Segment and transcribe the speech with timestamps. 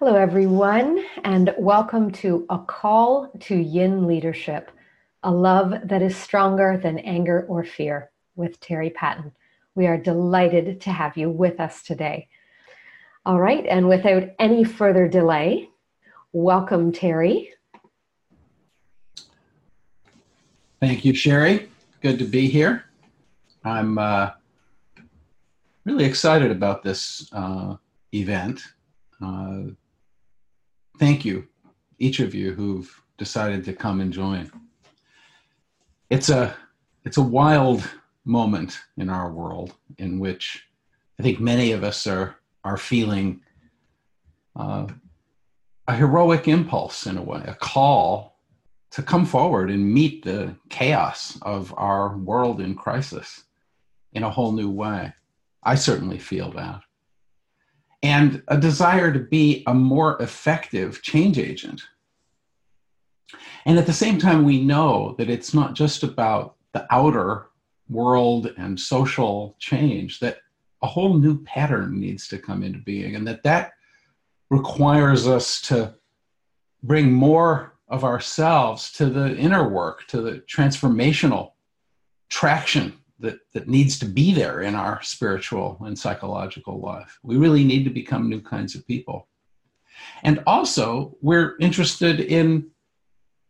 [0.00, 4.72] Hello, everyone, and welcome to A Call to Yin Leadership
[5.22, 9.30] A Love That Is Stronger Than Anger or Fear with Terry Patten.
[9.76, 12.26] We are delighted to have you with us today.
[13.24, 15.70] All right, and without any further delay,
[16.32, 17.52] welcome, Terry.
[20.80, 21.70] Thank you, Sherry.
[22.00, 22.86] Good to be here.
[23.64, 24.30] I'm uh,
[25.84, 27.76] really excited about this uh,
[28.12, 28.60] event.
[29.24, 29.62] Uh,
[30.98, 31.46] thank you,
[31.98, 34.50] each of you who've decided to come and join.
[36.10, 36.54] It's a
[37.04, 37.88] it's a wild
[38.24, 40.66] moment in our world in which
[41.18, 43.40] I think many of us are are feeling
[44.56, 44.86] uh,
[45.86, 48.38] a heroic impulse in a way, a call
[48.92, 53.44] to come forward and meet the chaos of our world in crisis
[54.12, 55.12] in a whole new way.
[55.62, 56.80] I certainly feel that
[58.04, 61.80] and a desire to be a more effective change agent.
[63.64, 67.46] And at the same time, we know that it's not just about the outer
[67.88, 70.38] world and social change, that
[70.82, 73.72] a whole new pattern needs to come into being, and that that
[74.50, 75.94] requires us to
[76.82, 81.52] bring more of ourselves to the inner work, to the transformational
[82.28, 87.18] traction that, that needs to be there in our spiritual and psychological life.
[87.22, 89.28] We really need to become new kinds of people.
[90.22, 92.70] And also, we're interested in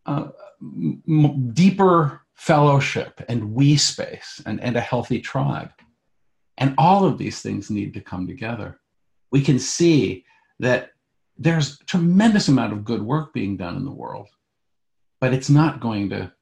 [0.06, 0.28] uh,
[0.62, 5.70] m- deeper fellowship and we space and, and a healthy tribe.
[6.58, 8.80] And all of these things need to come together.
[9.30, 10.24] We can see
[10.60, 10.90] that
[11.36, 14.28] there's tremendous amount of good work being done in the world,
[15.20, 16.32] but it's not going to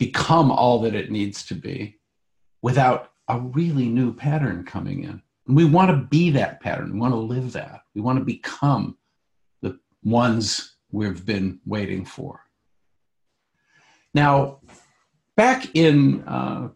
[0.00, 1.98] become all that it needs to be
[2.62, 5.22] without a really new pattern coming in.
[5.46, 6.94] And we want to be that pattern.
[6.94, 7.82] We want to live that.
[7.94, 8.96] We want to become
[9.60, 12.40] the ones we've been waiting for.
[14.14, 14.60] Now,
[15.36, 16.70] back in, uh,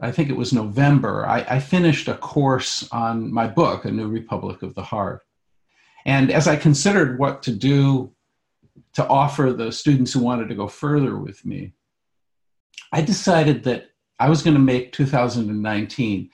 [0.00, 4.06] I think it was November, I, I finished a course on my book, A New
[4.06, 5.22] Republic of the Heart.
[6.06, 8.14] And as I considered what to do
[8.94, 11.74] to offer the students who wanted to go further with me,
[12.92, 16.30] I decided that I was going to make 2019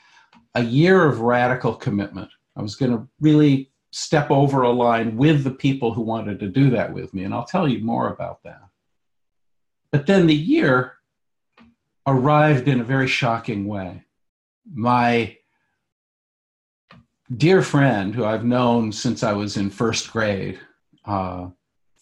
[0.55, 2.31] a year of radical commitment.
[2.57, 6.49] I was going to really step over a line with the people who wanted to
[6.49, 7.25] do that with me.
[7.25, 8.63] And I'll tell you more about that.
[9.91, 10.95] But then the year
[12.07, 14.05] arrived in a very shocking way.
[14.71, 15.37] My
[17.35, 20.59] dear friend, who I've known since I was in first grade,
[21.05, 21.49] uh,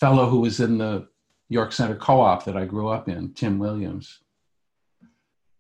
[0.01, 1.09] fellow who was in the
[1.49, 4.21] York Center co op that I grew up in, Tim Williams,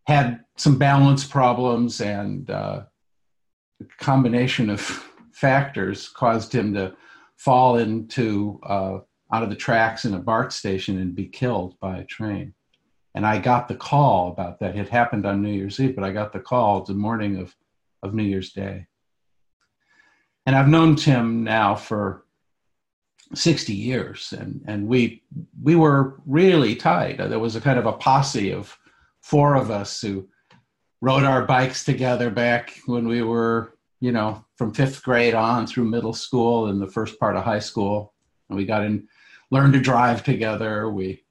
[0.06, 2.82] had some balance problems and uh,
[3.80, 4.80] a combination of
[5.32, 6.94] factors caused him to
[7.36, 8.98] fall into uh,
[9.32, 12.54] out of the tracks in a BART station and be killed by a train.
[13.14, 14.76] And I got the call about that.
[14.76, 17.54] It happened on New Year's Eve, but I got the call the morning of,
[18.02, 18.86] of New Year's Day.
[20.44, 22.24] And I've known Tim now for
[23.34, 25.24] 60 years, and, and we,
[25.60, 27.18] we were really tight.
[27.18, 28.78] There was a kind of a posse of
[29.26, 30.28] four of us who
[31.00, 35.84] rode our bikes together back when we were, you know, from fifth grade on through
[35.84, 38.14] middle school and the first part of high school.
[38.48, 39.08] And we got in,
[39.50, 40.88] learned to drive together.
[40.88, 41.24] We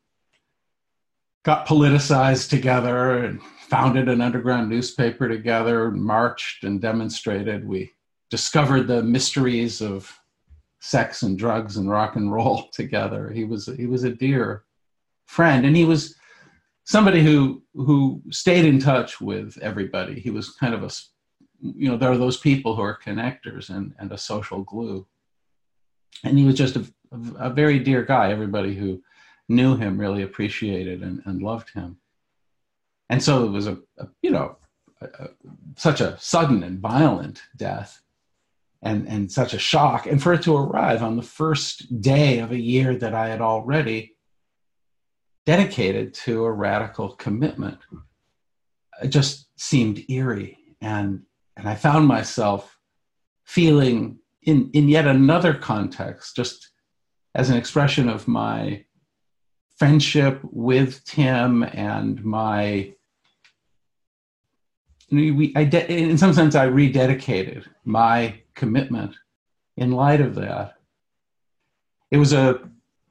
[1.43, 7.65] got politicized together and founded an underground newspaper together, marched and demonstrated.
[7.65, 7.93] We
[8.29, 10.11] discovered the mysteries of
[10.81, 13.31] sex and drugs and rock and roll together.
[13.31, 14.65] He was he was a dear
[15.27, 16.15] friend, and he was
[16.85, 20.19] somebody who who stayed in touch with everybody.
[20.19, 20.89] He was kind of a
[21.61, 25.05] you know there are those people who are connectors and and a social glue.
[26.23, 26.85] And he was just a,
[27.37, 28.31] a very dear guy.
[28.31, 29.03] Everybody who
[29.49, 31.97] knew him really appreciated and, and loved him.
[33.09, 34.57] And so it was a, a you know
[35.01, 35.29] a,
[35.75, 38.01] such a sudden and violent death
[38.81, 42.51] and and such a shock and for it to arrive on the first day of
[42.51, 44.14] a year that I had already
[45.45, 47.77] dedicated to a radical commitment.
[49.01, 50.57] It just seemed eerie.
[50.81, 51.23] And,
[51.57, 52.77] and I found myself
[53.45, 56.71] feeling in, in yet another context, just
[57.33, 58.85] as an expression of my
[59.77, 62.93] friendship with Tim and my
[65.11, 69.15] we, I de- in some sense, I rededicated my commitment
[69.77, 70.73] in light of that.
[72.11, 72.59] It was a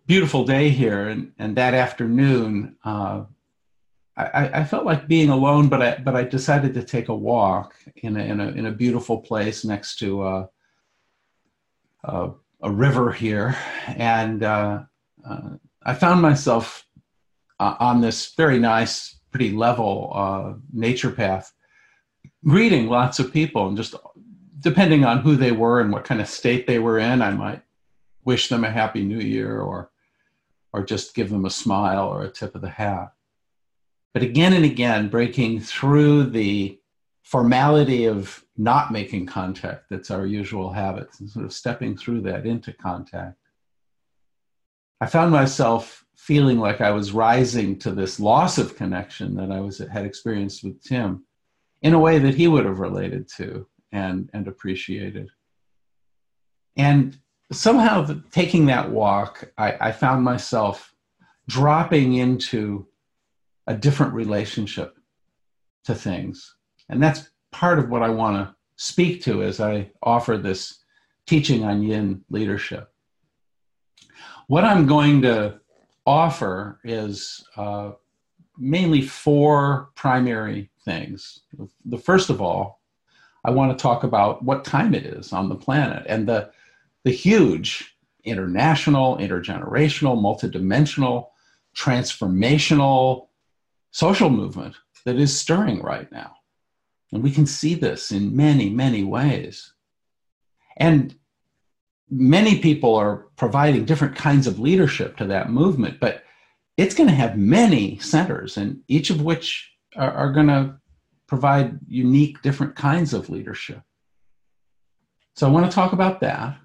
[0.06, 3.24] beautiful day here, and, and that afternoon, uh,
[4.16, 7.74] I, I, felt like being alone, but I but I decided to take a walk
[7.96, 10.48] in a in a, in a beautiful place next to a,
[12.04, 12.30] a,
[12.62, 13.56] a river here,
[13.88, 14.82] and uh,
[15.28, 15.50] uh,
[15.82, 16.86] I found myself
[17.58, 21.52] uh, on this very nice, pretty level uh, nature path,
[22.44, 23.96] greeting lots of people, and just
[24.60, 27.62] depending on who they were and what kind of state they were in, I might
[28.24, 29.90] wish them a happy new year or
[30.74, 33.12] or just give them a smile or a tip of the hat.
[34.12, 36.80] But again and again, breaking through the
[37.22, 42.44] formality of not making contact that's our usual habits and sort of stepping through that
[42.44, 43.38] into contact.
[45.00, 49.60] I found myself feeling like I was rising to this loss of connection that I
[49.60, 51.24] was had experienced with Tim
[51.82, 55.30] in a way that he would have related to and, and appreciated.
[56.76, 57.16] And
[57.52, 60.94] somehow taking that walk, I, I found myself
[61.48, 62.86] dropping into
[63.66, 64.96] a different relationship
[65.84, 66.54] to things
[66.88, 70.80] and that's part of what I want to speak to as I offer this
[71.26, 72.92] teaching on yin leadership.
[74.46, 75.60] What I'm going to
[76.06, 77.92] offer is uh,
[78.58, 81.40] mainly four primary things.
[81.86, 82.80] The first of all,
[83.44, 86.50] I want to talk about what time it is on the planet and the,
[87.04, 91.28] the huge international, intergenerational, multidimensional,
[91.76, 93.28] transformational
[93.90, 94.74] social movement
[95.04, 96.34] that is stirring right now.
[97.12, 99.72] And we can see this in many, many ways.
[100.76, 101.14] And
[102.10, 106.24] many people are providing different kinds of leadership to that movement, but
[106.76, 110.76] it's going to have many centers, and each of which are, are going to
[111.28, 113.80] provide unique, different kinds of leadership.
[115.36, 116.56] So I want to talk about that.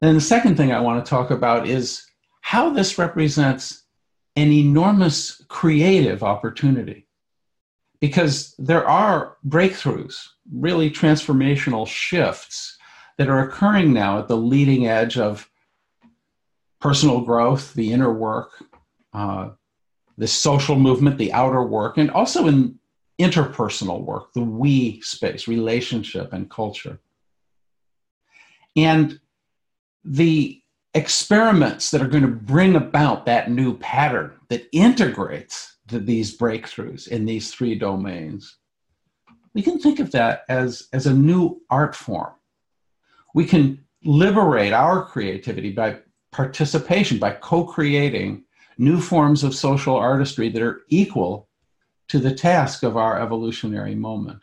[0.00, 2.06] And then the second thing I want to talk about is
[2.40, 3.84] how this represents
[4.36, 7.06] an enormous creative opportunity
[8.00, 12.76] because there are breakthroughs, really transformational shifts
[13.16, 15.48] that are occurring now at the leading edge of
[16.80, 18.50] personal growth, the inner work,
[19.14, 19.50] uh,
[20.18, 22.78] the social movement, the outer work, and also in
[23.18, 27.00] interpersonal work, the we space, relationship, and culture.
[28.76, 29.18] And
[30.06, 30.62] the
[30.94, 37.08] experiments that are going to bring about that new pattern that integrates to these breakthroughs
[37.08, 38.56] in these three domains.
[39.52, 42.32] We can think of that as, as a new art form.
[43.34, 45.98] We can liberate our creativity by
[46.30, 48.44] participation, by co creating
[48.78, 51.48] new forms of social artistry that are equal
[52.08, 54.38] to the task of our evolutionary moment.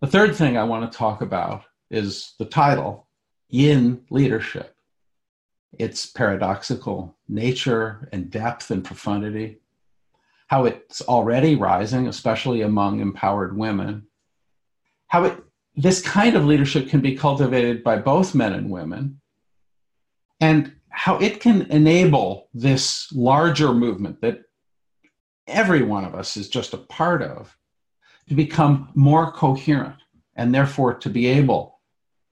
[0.00, 3.05] The third thing I want to talk about is the title
[3.48, 4.74] Yin Leadership.
[5.78, 9.58] Its paradoxical nature and depth and profundity,
[10.46, 14.06] how it's already rising, especially among empowered women,
[15.08, 15.44] how it,
[15.74, 19.20] this kind of leadership can be cultivated by both men and women,
[20.40, 24.40] and how it can enable this larger movement that
[25.46, 27.56] every one of us is just a part of
[28.28, 29.96] to become more coherent
[30.36, 31.75] and therefore to be able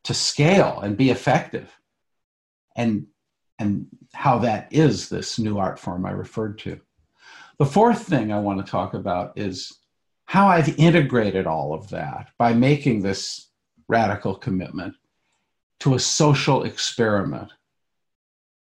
[0.05, 1.71] to scale and be effective
[2.77, 3.07] and
[3.59, 6.81] and how that is this new art form I referred to.
[7.59, 9.79] The fourth thing I want to talk about is
[10.25, 13.49] how I've integrated all of that by making this
[13.89, 14.95] radical commitment
[15.81, 17.53] to a social experiment.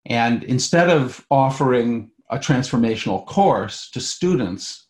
[0.06, 4.88] And instead of offering a transformational course to students,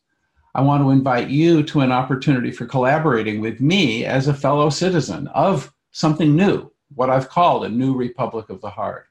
[0.56, 4.70] I want to invite you to an opportunity for collaborating with me as a fellow
[4.70, 9.08] citizen of something new, what I've called a new Republic of the Heart.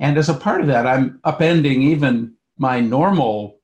[0.00, 3.60] And as a part of that, I'm upending even my normal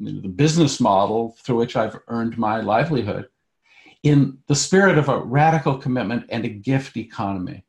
[0.00, 3.28] the business model through which I've earned my livelihood
[4.02, 7.64] in the spirit of a radical commitment and a gift economy.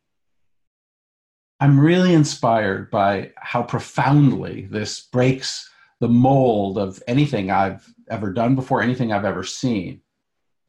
[1.60, 5.70] I'm really inspired by how profoundly this breaks
[6.00, 10.02] the mold of anything I've ever done before, anything I've ever seen.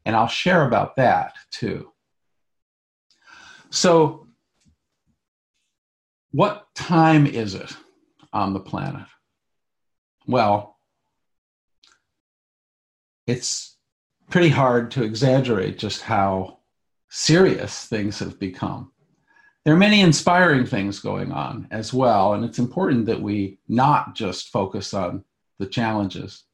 [0.06, 1.92] And I'll share about that too.
[3.70, 4.26] So,
[6.30, 7.76] what time is it
[8.32, 9.06] on the planet?
[10.26, 10.78] Well,
[13.26, 13.76] it's
[14.30, 16.58] pretty hard to exaggerate just how
[17.10, 18.92] serious things have become.
[19.64, 24.14] There are many inspiring things going on as well, and it's important that we not
[24.14, 25.24] just focus on
[25.58, 26.44] the challenges.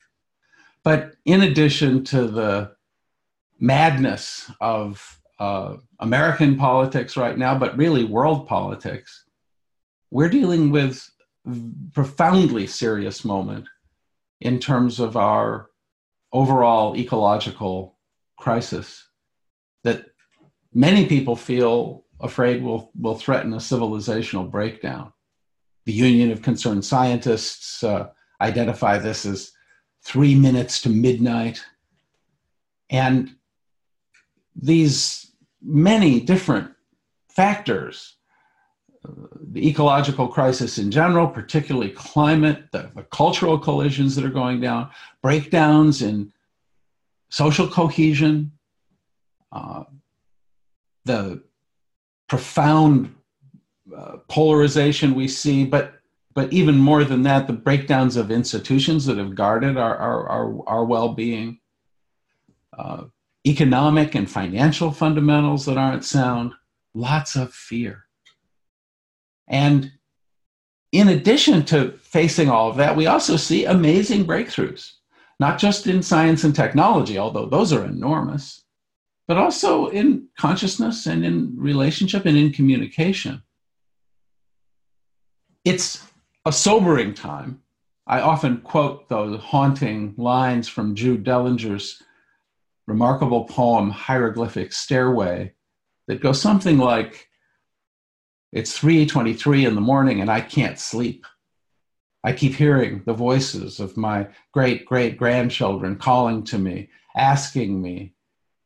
[0.83, 2.73] But in addition to the
[3.61, 9.25] madness of uh, American politics right now, but really world politics,
[10.11, 11.11] we're dealing with
[11.93, 13.67] profoundly serious moment
[14.41, 15.71] in terms of our
[16.33, 17.97] overall ecological
[18.37, 19.09] crisis
[19.85, 20.07] that
[20.73, 25.13] many people feel afraid will, will threaten a civilizational breakdown.
[25.85, 28.09] The Union of Concerned Scientists uh,
[28.41, 29.53] identify this as
[30.03, 31.63] three minutes to midnight.
[32.91, 33.37] And
[34.55, 35.33] these
[35.63, 36.71] many different
[37.29, 38.17] factors
[39.51, 44.91] the ecological crisis in general, particularly climate, the, the, cultural collisions that are going down,
[45.23, 46.33] breakdowns in
[47.29, 48.53] social cohesion,
[49.53, 49.85] uh,
[51.05, 51.43] the
[52.29, 53.15] profound
[53.95, 55.95] uh, polarization we see, but
[56.33, 60.69] but even more than that, the breakdowns of institutions that have guarded our our, our,
[60.69, 61.61] our well-being,
[62.77, 63.05] uh,
[63.47, 66.53] economic and financial fundamentals that aren't sound,
[66.95, 68.05] lots of fear.
[69.49, 69.93] And
[70.93, 74.93] in addition to facing all of that, we also see amazing breakthroughs,
[75.41, 78.65] not just in science and technology, although those are enormous,
[79.27, 83.43] but also in consciousness and in relationship and in communication.
[85.65, 86.07] It's
[86.47, 87.61] a sobering time.
[88.07, 92.03] I often quote those haunting lines from Drew Dellinger's
[92.87, 95.53] remarkable poem, Hieroglyphic Stairway,
[96.07, 97.29] that goes something like
[98.53, 101.27] it's 3:23 in the morning and I can't sleep.
[102.23, 108.15] I keep hearing the voices of my great great grandchildren calling to me, asking me,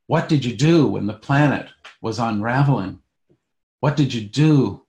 [0.07, 1.69] What did you do when the planet
[2.01, 3.01] was unraveling?
[3.81, 4.87] What did you do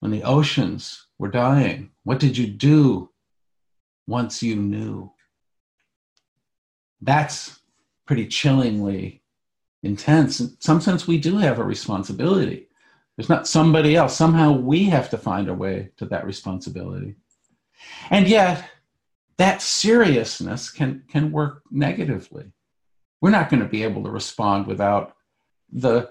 [0.00, 1.90] when the oceans were dying?
[2.04, 3.10] What did you do
[4.06, 5.12] once you knew?
[7.00, 7.57] That's
[8.08, 9.22] pretty chillingly
[9.84, 10.40] intense.
[10.40, 12.68] In some sense, we do have a responsibility
[13.18, 14.16] there's not somebody else.
[14.16, 17.16] Somehow we have to find a way to that responsibility.
[18.10, 18.64] And yet,
[19.38, 22.52] that seriousness can, can work negatively.
[23.20, 25.16] We're not going to be able to respond without
[25.72, 26.10] the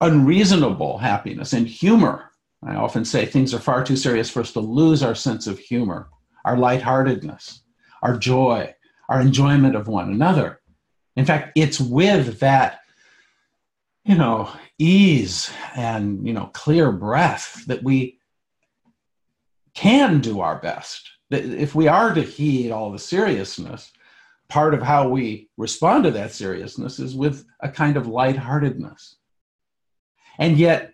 [0.00, 2.30] unreasonable happiness and humor.
[2.66, 5.58] I often say things are far too serious for us to lose our sense of
[5.58, 6.08] humor,
[6.46, 7.60] our lightheartedness,
[8.02, 8.74] our joy,
[9.10, 10.62] our enjoyment of one another.
[11.16, 12.80] In fact, it's with that
[14.04, 18.18] you know, ease and, you know, clear breath that we
[19.74, 21.08] can do our best.
[21.30, 23.92] If we are to heed all the seriousness,
[24.48, 29.16] part of how we respond to that seriousness is with a kind of lightheartedness.
[30.38, 30.92] And yet,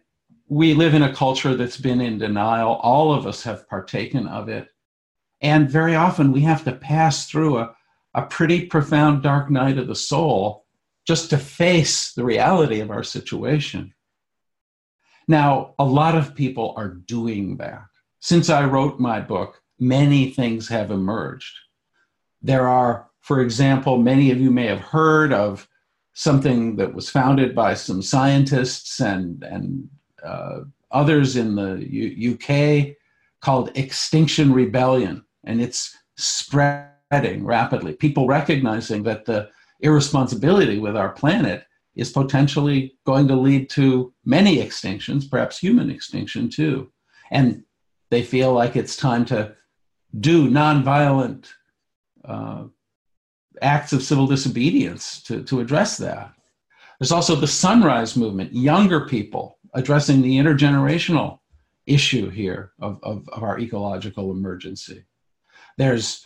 [0.48, 2.74] we live in a culture that's been in denial.
[2.74, 4.68] All of us have partaken of it.
[5.40, 7.74] And very often we have to pass through a,
[8.14, 10.64] a pretty profound dark night of the soul
[11.06, 13.94] just to face the reality of our situation.
[15.28, 17.84] Now, a lot of people are doing that.
[18.20, 21.56] Since I wrote my book, many things have emerged.
[22.42, 25.68] There are, for example, many of you may have heard of
[26.14, 29.88] something that was founded by some scientists and, and
[30.22, 32.96] uh, others in the U- UK
[33.40, 35.24] called Extinction Rebellion.
[35.44, 35.96] And it's
[37.10, 37.92] spreading rapidly.
[37.92, 39.50] People recognizing that the
[39.80, 41.64] irresponsibility with our planet
[41.96, 46.92] is potentially going to lead to many extinctions, perhaps human extinction too.
[47.32, 47.64] And
[48.10, 49.56] they feel like it's time to
[50.20, 51.48] do nonviolent
[52.24, 52.64] uh,
[53.60, 56.32] acts of civil disobedience to, to address that.
[57.00, 61.40] There's also the sunrise movement, younger people addressing the intergenerational
[61.86, 65.02] issue here of, of, of our ecological emergency.
[65.76, 66.24] There's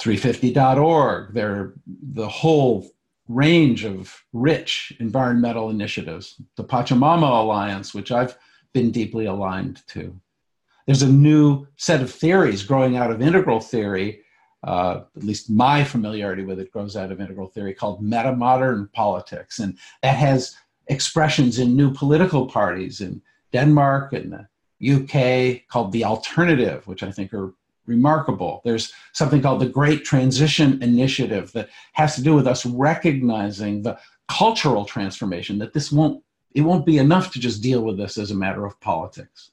[0.00, 1.74] 350.org, they're
[2.12, 2.88] the whole
[3.28, 8.38] range of rich environmental initiatives, the Pachamama Alliance, which I've
[8.72, 10.18] been deeply aligned to.
[10.86, 14.22] There's a new set of theories growing out of integral theory,
[14.64, 19.58] uh, at least my familiarity with it grows out of integral theory, called metamodern politics.
[19.58, 23.20] And that has expressions in new political parties in
[23.52, 24.48] Denmark and the
[24.80, 27.52] UK called the alternative, which I think are
[27.88, 28.60] remarkable.
[28.64, 33.98] There's something called the Great Transition Initiative that has to do with us recognizing the
[34.28, 36.22] cultural transformation that this won't
[36.54, 39.50] it won't be enough to just deal with this as a matter of politics.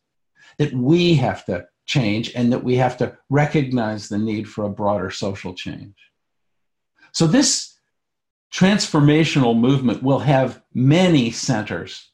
[0.58, 4.70] That we have to change and that we have to recognize the need for a
[4.70, 5.96] broader social change.
[7.12, 7.76] So this
[8.54, 12.10] transformational movement will have many centers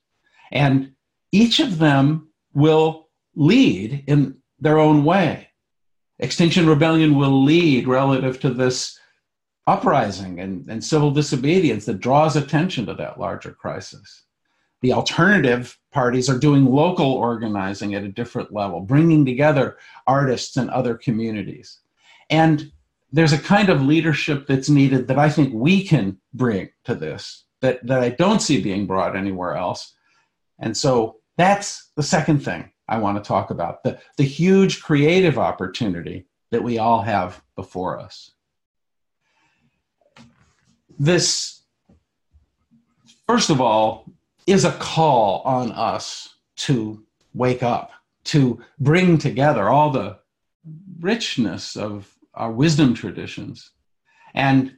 [0.51, 0.94] and
[1.32, 5.50] each of them will lead in their own way.
[6.22, 8.98] Extinction Rebellion will lead relative to this
[9.68, 14.24] uprising and, and civil disobedience that draws attention to that larger crisis.
[14.82, 20.70] The alternative parties are doing local organizing at a different level, bringing together artists and
[20.70, 21.80] other communities.
[22.30, 22.72] And
[23.12, 27.46] there's a kind of leadership that's needed that I think we can bring to this,
[27.62, 29.94] that, that I don't see being brought anywhere else.
[30.60, 35.40] And so that's the second thing I want to talk about the, the huge creative
[35.40, 38.32] opportunity that we all have before us.
[41.00, 41.62] This,
[43.26, 44.12] first of all,
[44.46, 47.02] is a call on us to
[47.34, 47.92] wake up,
[48.26, 50.18] to bring together all the
[51.00, 53.72] richness of our wisdom traditions.
[54.34, 54.78] And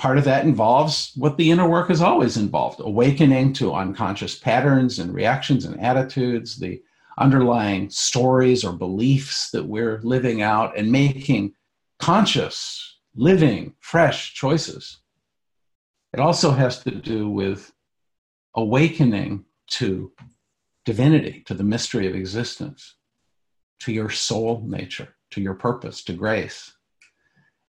[0.00, 4.98] part of that involves what the inner work has always involved awakening to unconscious patterns
[4.98, 6.80] and reactions and attitudes, the
[7.18, 11.52] underlying stories or beliefs that we're living out, and making
[11.98, 15.02] conscious, living, fresh choices.
[16.14, 17.70] It also has to do with
[18.54, 20.12] awakening to
[20.86, 22.94] divinity, to the mystery of existence,
[23.80, 26.72] to your soul nature, to your purpose, to grace.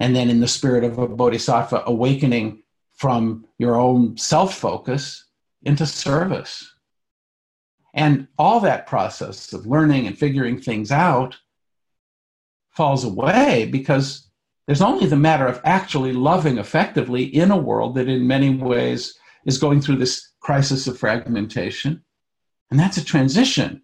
[0.01, 2.63] And then, in the spirit of a bodhisattva, awakening
[2.95, 5.25] from your own self focus
[5.61, 6.73] into service.
[7.93, 11.37] And all that process of learning and figuring things out
[12.71, 14.27] falls away because
[14.65, 19.13] there's only the matter of actually loving effectively in a world that, in many ways,
[19.45, 22.03] is going through this crisis of fragmentation.
[22.71, 23.83] And that's a transition.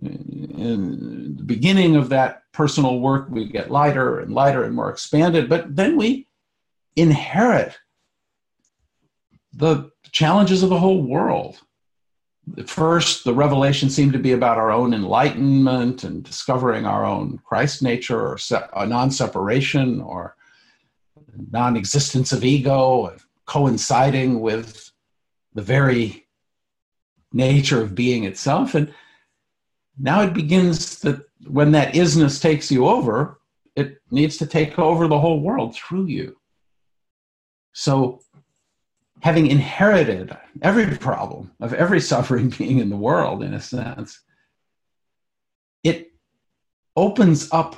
[0.00, 5.48] In the beginning of that personal work, we get lighter and lighter and more expanded,
[5.48, 6.28] but then we
[6.94, 7.76] inherit
[9.52, 11.60] the challenges of the whole world.
[12.56, 17.38] At first, the revelation seemed to be about our own enlightenment and discovering our own
[17.44, 18.38] Christ nature or
[18.86, 20.36] non separation or
[21.50, 23.14] non existence of ego,
[23.44, 24.92] coinciding with
[25.54, 26.26] the very
[27.32, 28.74] nature of being itself.
[28.74, 28.94] And
[29.98, 33.40] now it begins that when that isness takes you over,
[33.76, 36.36] it needs to take over the whole world through you.
[37.72, 38.20] So,
[39.20, 44.20] having inherited every problem of every suffering being in the world, in a sense,
[45.84, 46.12] it
[46.96, 47.76] opens up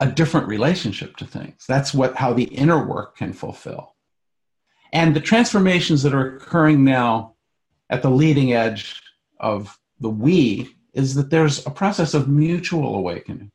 [0.00, 1.64] a different relationship to things.
[1.68, 3.94] That's what how the inner work can fulfill.
[4.92, 7.34] And the transformations that are occurring now
[7.90, 9.00] at the leading edge
[9.38, 13.52] of the we is that there's a process of mutual awakening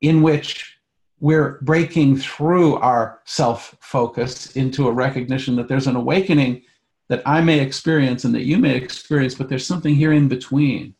[0.00, 0.78] in which
[1.20, 6.62] we're breaking through our self focus into a recognition that there's an awakening
[7.08, 10.94] that I may experience and that you may experience, but there's something here in between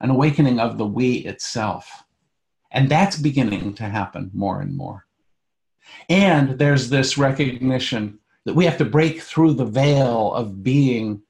[0.00, 2.04] an awakening of the we itself.
[2.72, 5.06] And that's beginning to happen more and more.
[6.08, 11.22] And there's this recognition that we have to break through the veil of being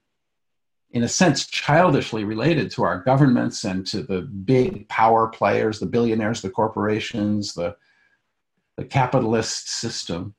[0.93, 5.87] in a sense childishly related to our governments and to the big power players the
[5.87, 7.77] billionaires the corporations the
[8.77, 10.35] the capitalist system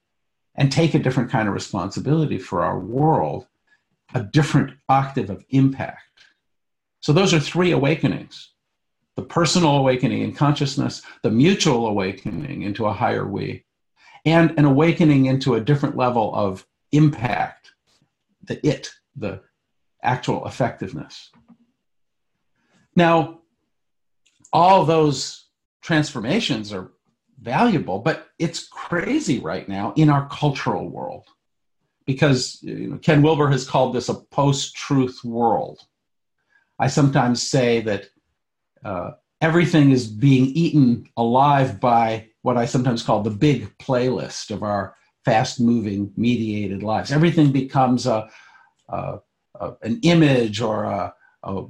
[0.55, 3.47] and take a different kind of responsibility for our world
[4.13, 6.01] a different octave of impact.
[6.99, 8.49] So those are three awakenings.
[9.15, 13.65] The personal awakening in consciousness the mutual awakening into a higher we
[14.25, 17.71] and an awakening into a different level of impact,
[18.43, 19.41] the it, the
[20.03, 21.31] actual effectiveness.
[22.95, 23.39] Now,
[24.51, 25.47] all those
[25.81, 26.91] transformations are
[27.41, 31.25] valuable, but it's crazy right now in our cultural world
[32.05, 35.79] because you know, Ken Wilber has called this a post truth world.
[36.79, 38.09] I sometimes say that
[38.83, 44.63] uh, everything is being eaten alive by what I sometimes call the big playlist of
[44.63, 47.11] our fast moving mediated lives.
[47.11, 48.29] Everything becomes a,
[48.89, 49.19] a,
[49.61, 51.65] a an image or a, a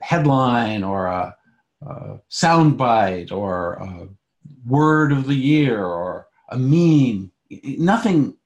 [0.00, 1.36] headline or a,
[1.82, 4.08] a soundbite or a
[4.66, 7.30] word of the year or a meme.
[7.50, 8.36] Nothing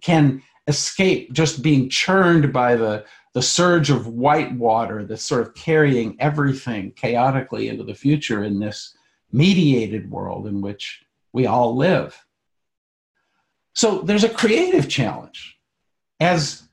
[0.00, 5.54] can escape just being churned by the, the surge of white water that's sort of
[5.54, 8.94] carrying everything chaotically into the future in this
[9.32, 12.18] mediated world in which we all live.
[13.74, 15.56] So there's a creative challenge.
[16.20, 16.67] As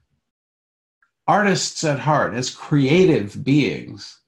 [1.27, 4.19] artists at heart, as creative beings,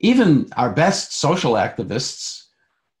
[0.00, 2.44] even our best social activists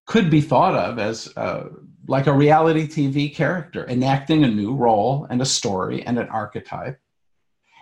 [0.06, 1.68] could be thought of as uh,
[2.06, 6.98] like a reality TV character, enacting a new role and a story and an archetype.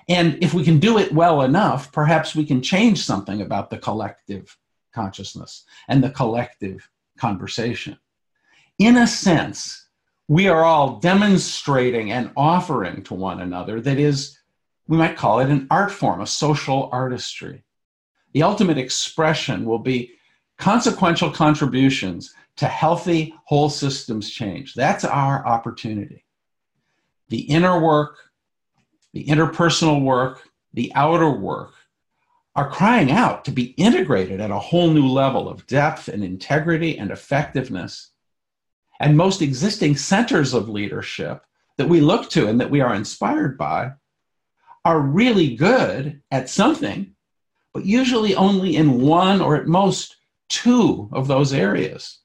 [0.08, 3.78] And if we can do it well enough, perhaps we can change something about the
[3.78, 4.56] collective
[4.92, 7.98] consciousness and the collective conversation.
[8.78, 9.86] In a sense,
[10.28, 14.38] we are all demonstrating and offering to one another that is,
[14.86, 17.64] we might call it an art form, a social artistry.
[18.32, 20.12] The ultimate expression will be
[20.58, 24.74] consequential contributions to healthy whole systems change.
[24.74, 26.24] That's our opportunity.
[27.28, 28.18] The inner work,
[29.12, 31.72] the interpersonal work, the outer work,
[32.54, 36.98] are crying out to be integrated at a whole new level of depth and integrity
[36.98, 38.10] and effectiveness.
[39.00, 41.44] And most existing centers of leadership
[41.78, 43.92] that we look to and that we are inspired by
[44.84, 47.14] are really good at something,
[47.72, 50.16] but usually only in one or at most
[50.48, 52.18] two of those areas.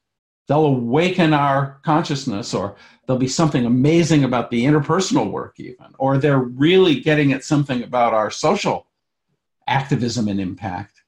[0.47, 6.17] They'll awaken our consciousness, or there'll be something amazing about the interpersonal work, even, or
[6.17, 8.87] they're really getting at something about our social
[9.67, 11.03] activism and impact.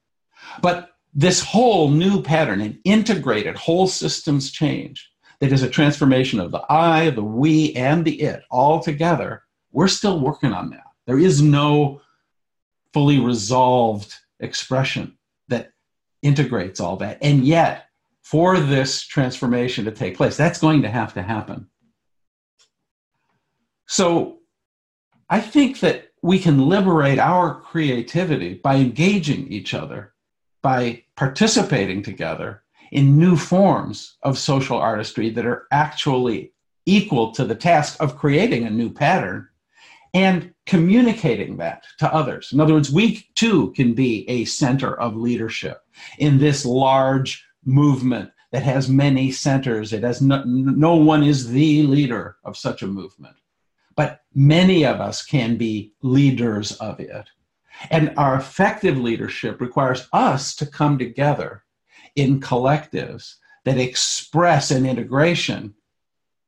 [0.60, 5.10] But this whole new pattern, an integrated whole systems change,
[5.40, 9.88] that is a transformation of the I, the we, and the it all together, we're
[9.88, 10.84] still working on that.
[11.10, 12.02] There is no
[12.94, 15.18] fully resolved expression
[15.48, 15.72] that
[16.22, 17.18] integrates all that.
[17.20, 17.86] And yet,
[18.22, 21.66] for this transformation to take place, that's going to have to happen.
[23.88, 24.38] So
[25.28, 30.12] I think that we can liberate our creativity by engaging each other,
[30.62, 36.52] by participating together in new forms of social artistry that are actually
[36.86, 39.48] equal to the task of creating a new pattern
[40.14, 42.52] and communicating that to others.
[42.52, 45.82] In other words, we too can be a center of leadership
[46.18, 49.92] in this large movement that has many centers.
[49.92, 53.36] It has no, no one is the leader of such a movement
[54.00, 57.28] but many of us can be leaders of it.
[57.90, 61.64] And our effective leadership requires us to come together
[62.16, 63.34] in collectives
[63.66, 65.74] that express an integration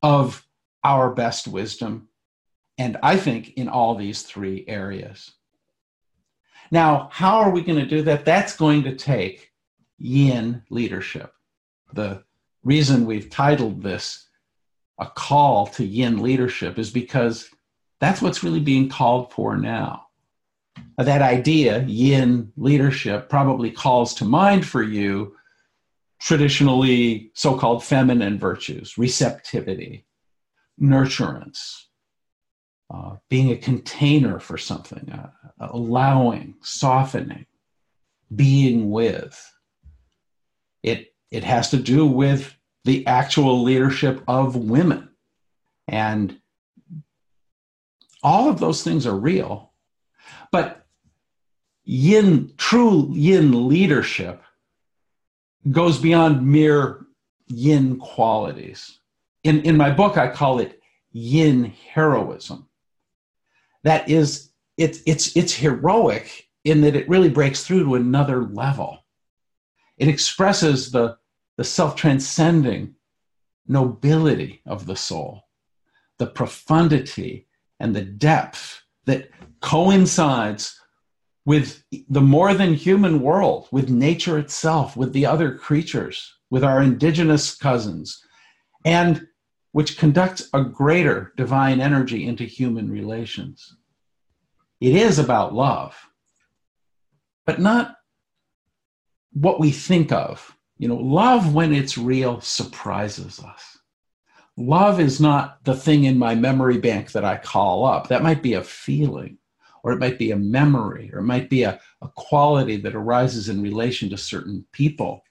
[0.02, 0.46] of
[0.82, 2.08] our best wisdom,
[2.78, 5.32] and I think in all these three areas.
[6.70, 8.24] Now, how are we going to do that?
[8.24, 9.50] That's going to take
[9.98, 11.32] yin leadership.
[11.92, 12.24] The
[12.64, 14.26] reason we've titled this
[14.98, 17.50] a call to yin leadership is because
[18.00, 20.06] that's what's really being called for now.
[20.96, 25.36] That idea, yin leadership, probably calls to mind for you
[26.20, 30.06] traditionally so called feminine virtues, receptivity,
[30.80, 31.84] nurturance,
[32.92, 37.46] uh, being a container for something, uh, allowing, softening,
[38.34, 39.50] being with.
[40.82, 45.08] It, it has to do with the actual leadership of women.
[45.88, 46.38] And
[48.22, 49.72] all of those things are real.
[50.50, 50.84] But
[51.84, 54.42] yin, true yin leadership
[55.70, 57.06] goes beyond mere
[57.46, 58.98] yin qualities.
[59.44, 62.68] In, in my book, I call it yin heroism.
[63.84, 68.98] That is, it's, it's, it's heroic in that it really breaks through to another level.
[69.98, 71.18] It expresses the
[71.56, 72.94] the self transcending
[73.66, 75.44] nobility of the soul,
[76.18, 77.46] the profundity
[77.78, 80.80] and the depth that coincides
[81.44, 86.82] with the more than human world, with nature itself, with the other creatures, with our
[86.82, 88.24] indigenous cousins,
[88.84, 89.26] and
[89.72, 93.76] which conducts a greater divine energy into human relations.
[94.80, 95.96] It is about love,
[97.46, 97.96] but not
[99.32, 103.78] what we think of you know, love when it's real surprises us.
[104.56, 108.08] Love is not the thing in my memory bank that I call up.
[108.08, 109.38] That might be a feeling,
[109.84, 113.48] or it might be a memory, or it might be a, a quality that arises
[113.48, 115.22] in relation to certain people.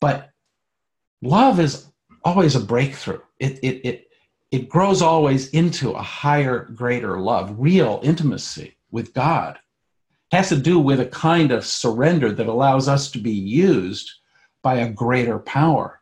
[0.00, 0.30] But
[1.22, 1.90] love is
[2.24, 3.22] always a breakthrough.
[3.38, 4.06] It, it, it,
[4.50, 9.58] it grows always into a higher, greater love, real intimacy with God.
[10.32, 14.10] It has to do with a kind of surrender that allows us to be used
[14.62, 16.00] by a greater power.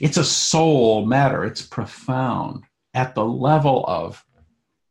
[0.00, 4.24] It's a soul matter, it's profound at the level of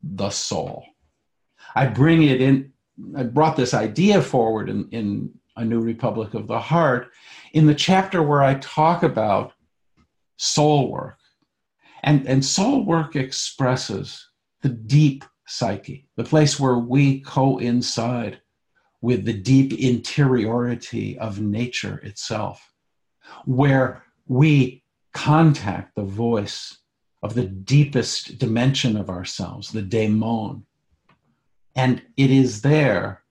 [0.02, 0.86] the soul.
[1.76, 2.74] I bring it in,
[3.16, 7.12] I brought this idea forward in, in A New Republic of the Heart
[7.54, 9.54] in the chapter where I talk about
[10.38, 11.19] soul work.
[12.04, 14.28] And, and soul work expresses
[14.62, 18.42] the deep psyche, the place where we coincide
[19.02, 22.70] with the deep interiority of nature itself
[23.46, 24.84] where we
[25.14, 26.78] contact the voice
[27.22, 30.66] of the deepest dimension of ourselves, the daemon.
[31.76, 33.24] And it is there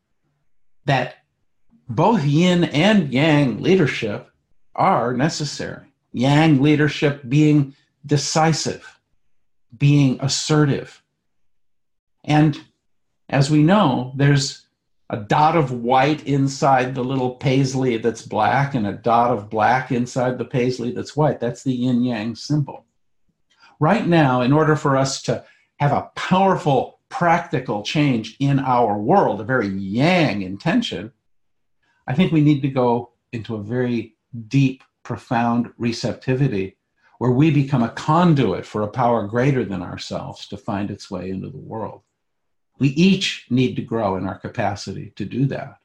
[0.84, 1.16] that
[1.88, 4.30] both yin and yang leadership
[4.74, 5.86] are necessary.
[6.12, 7.74] Yang leadership being
[8.06, 9.00] decisive,
[9.76, 11.02] being assertive.
[12.24, 12.58] And
[13.28, 14.66] as we know, there's
[15.10, 19.90] a dot of white inside the little paisley that's black and a dot of black
[19.90, 21.40] inside the paisley that's white.
[21.40, 22.84] That's the yin yang symbol.
[23.80, 25.44] Right now, in order for us to
[25.78, 31.12] have a powerful practical change in our world, a very yang intention,
[32.06, 34.16] I think we need to go into a very
[34.48, 36.77] deep, profound receptivity
[37.18, 41.30] where we become a conduit for a power greater than ourselves to find its way
[41.30, 42.02] into the world.
[42.78, 45.78] We each need to grow in our capacity to do that.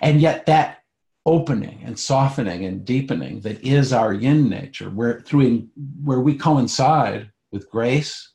[0.00, 0.82] And yet, that
[1.24, 5.68] opening and softening and deepening that is our yin nature, where, through,
[6.02, 8.32] where we coincide with grace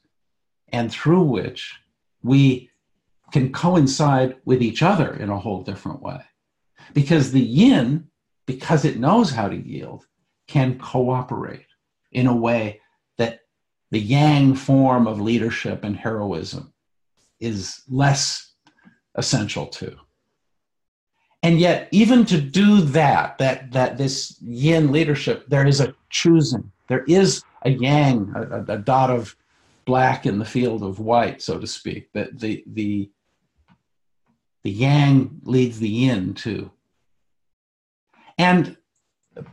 [0.69, 1.73] and through which
[2.23, 2.69] we
[3.31, 6.21] can coincide with each other in a whole different way.
[6.93, 8.07] Because the yin,
[8.45, 10.05] because it knows how to yield,
[10.47, 11.65] can cooperate
[12.13, 12.81] in a way
[13.17, 13.41] that
[13.91, 16.73] the yang form of leadership and heroism
[17.39, 18.53] is less
[19.15, 19.95] essential to.
[21.43, 26.71] And yet, even to do that, that, that this yin leadership, there is a choosing.
[26.87, 29.35] There is a yang, a, a dot of
[29.85, 32.11] black in the field of white, so to speak.
[32.13, 33.11] That the the
[34.63, 36.71] the yang leads the yin too.
[38.37, 38.77] And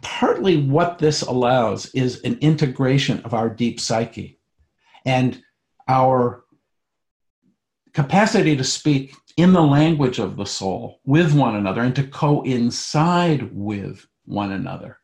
[0.03, 4.39] partly what this allows is an integration of our deep psyche
[5.05, 5.43] and
[5.89, 6.45] our
[7.93, 13.51] capacity to speak in the language of the soul with one another and to coincide
[13.53, 14.99] with one another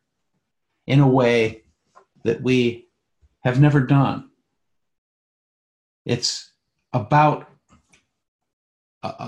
[0.85, 1.63] in a way
[2.23, 2.87] that we
[3.43, 4.29] have never done.
[6.05, 6.51] It's
[6.93, 7.49] about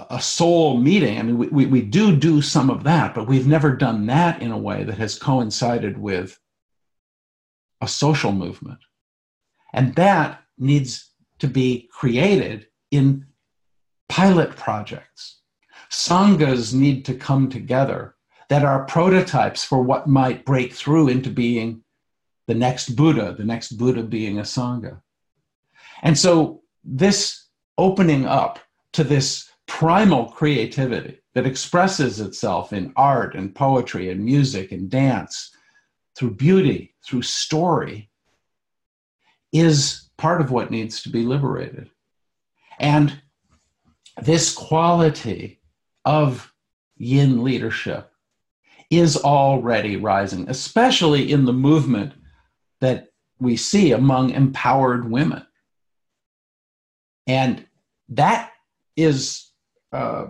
[0.09, 1.17] a, soul meeting.
[1.17, 4.41] I mean, we, we, we do do some of that, but we've never done that
[4.41, 6.39] in a way that has coincided with
[7.81, 8.79] a social movement.
[9.73, 13.27] And that needs to be created in
[14.07, 15.39] pilot projects.
[15.89, 18.15] Sanghas need to come together
[18.49, 21.83] that are prototypes for what might break through into being
[22.47, 25.01] the next Buddha, the next Buddha being a Sangha.
[26.01, 27.45] And so this
[27.77, 28.59] opening up
[28.93, 35.51] to this primal creativity that expresses itself in art and poetry and music and dance
[36.15, 38.09] through beauty, through story,
[39.53, 41.89] is part of what needs to be liberated.
[42.79, 43.21] And
[44.21, 45.61] this quality
[46.03, 46.51] of
[46.97, 48.11] yin leadership
[48.89, 52.13] is already rising, especially in the movement
[52.81, 55.45] that we see among empowered women.
[57.27, 57.65] And
[58.09, 58.51] that
[58.97, 59.48] is,
[59.91, 60.27] uh,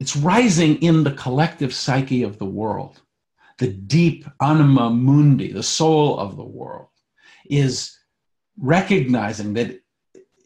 [0.00, 3.00] it's rising in the collective psyche of the world.
[3.58, 6.88] The deep anima mundi, the soul of the world,
[7.48, 7.96] is
[8.58, 9.80] recognizing that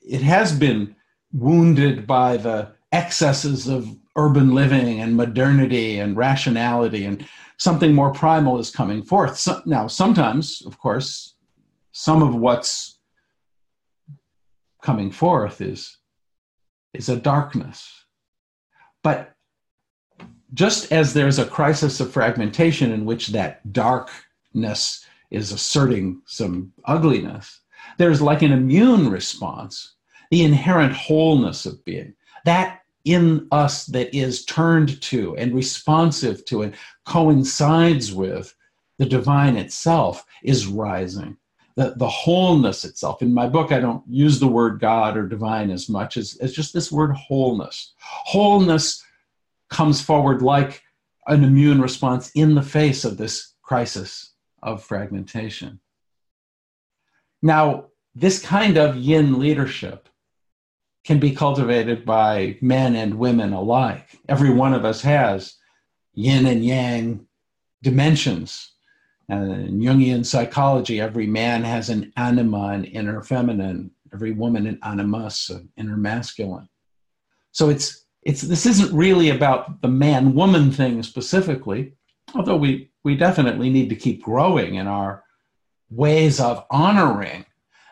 [0.03, 0.95] it has been
[1.33, 7.25] wounded by the excesses of urban living and modernity and rationality and
[7.57, 11.37] something more primal is coming forth so, now sometimes of course
[11.93, 12.99] some of what's
[14.83, 16.00] coming forth is
[16.95, 18.05] is a darkness
[19.03, 19.35] but
[20.53, 27.61] just as there's a crisis of fragmentation in which that darkness is asserting some ugliness
[27.99, 29.95] there's like an immune response
[30.31, 36.63] the inherent wholeness of being, that in us that is turned to and responsive to
[36.63, 36.75] and
[37.05, 38.55] coincides with
[38.99, 41.37] the divine itself is rising.
[41.77, 43.23] The, the wholeness itself.
[43.23, 46.53] In my book, I don't use the word God or divine as much as, as
[46.53, 47.95] just this word wholeness.
[48.01, 49.03] Wholeness
[49.71, 50.83] comes forward like
[51.27, 55.81] an immune response in the face of this crisis of fragmentation.
[57.41, 60.09] Now, this kind of yin leadership
[61.05, 64.19] can be cultivated by men and women alike.
[64.29, 65.55] Every one of us has
[66.15, 67.27] yin and yang
[67.83, 68.73] dimensions.
[69.31, 75.51] In Jungian psychology, every man has an anima, an inner feminine, every woman an animus,
[75.51, 76.69] an inner masculine.
[77.53, 81.95] So it's it's this isn't really about the man woman thing specifically,
[82.35, 85.23] although we we definitely need to keep growing in our
[85.91, 87.45] ways of honoring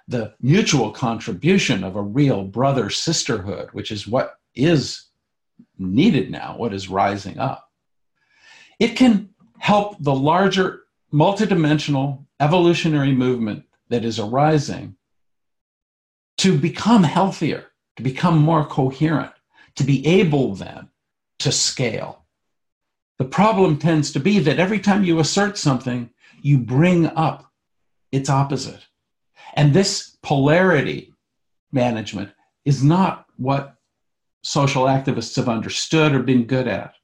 [0.08, 5.06] the mutual contribution of a real brother sisterhood, which is what is
[5.78, 7.70] needed now, what is rising up.
[8.80, 14.96] It can help the larger multidimensional evolutionary movement that is arising
[16.38, 17.66] to become healthier,
[17.96, 19.32] to become more coherent,
[19.76, 20.88] to be able then
[21.38, 22.24] to scale.
[23.18, 26.10] The problem tends to be that every time you assert something,
[26.42, 27.50] you bring up
[28.12, 28.86] its opposite.
[29.54, 31.14] And this polarity
[31.72, 32.30] management
[32.64, 33.74] is not what
[34.42, 36.94] social activists have understood or been good at.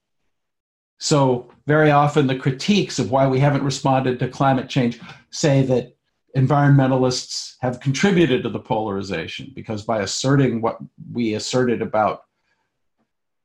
[0.99, 5.97] So, very often, the critiques of why we haven't responded to climate change say that
[6.37, 10.79] environmentalists have contributed to the polarization because by asserting what
[11.13, 12.25] we asserted about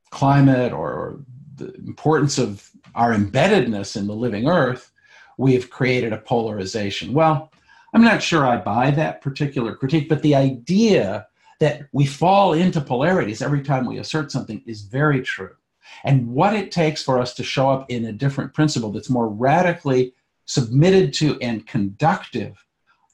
[0.09, 1.19] climate or
[1.55, 4.91] the importance of our embeddedness in the living earth,
[5.37, 7.13] we've created a polarization.
[7.13, 7.51] Well,
[7.93, 11.27] I'm not sure I buy that particular critique, but the idea
[11.59, 15.55] that we fall into polarities every time we assert something is very true.
[16.03, 19.27] And what it takes for us to show up in a different principle that's more
[19.27, 20.13] radically
[20.45, 22.65] submitted to and conductive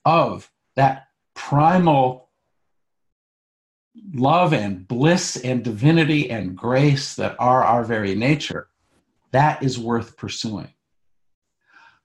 [0.06, 2.30] of that primal
[4.14, 8.68] love and bliss and divinity and grace that are our very nature,
[9.32, 10.74] that is worth pursuing.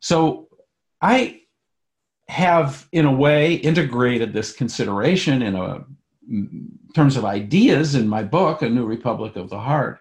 [0.00, 0.48] So
[1.02, 1.42] I
[2.28, 5.85] have, in a way, integrated this consideration in a
[6.28, 10.00] in terms of ideas in my book, A New Republic of the Heart.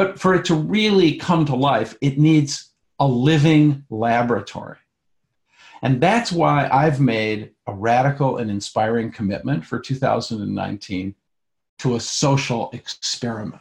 [0.00, 4.78] But for it to really come to life, it needs a living laboratory.
[5.82, 11.14] And that's why I've made a radical and inspiring commitment for 2019
[11.80, 13.60] to a social experiment.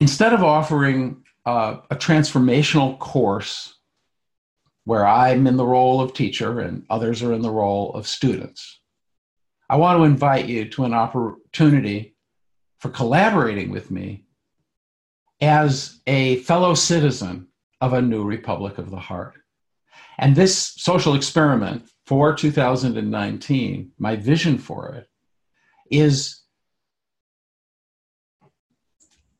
[0.00, 3.78] Instead of offering uh, a transformational course
[4.86, 8.80] where I'm in the role of teacher and others are in the role of students,
[9.70, 12.13] I want to invite you to an opportunity
[12.84, 14.22] for collaborating with me
[15.40, 17.48] as a fellow citizen
[17.80, 19.36] of a new Republic of the Heart.
[20.18, 25.08] And this social experiment for 2019, my vision for it
[25.90, 26.42] is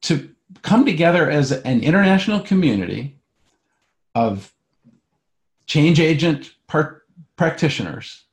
[0.01, 3.21] to come together as an international community
[4.15, 4.55] of
[5.67, 7.03] change agent part-
[7.37, 8.25] practitioners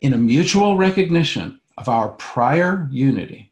[0.00, 3.51] in a mutual recognition of our prior unity,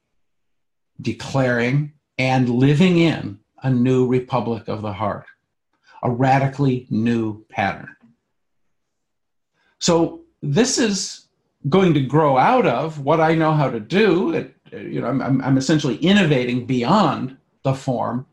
[1.02, 5.26] declaring and living in a new republic of the heart,
[6.02, 7.94] a radically new pattern.
[9.78, 11.26] So, this is
[11.68, 14.32] going to grow out of what I know how to do.
[14.32, 18.26] It, you know, I'm, I'm essentially innovating beyond the form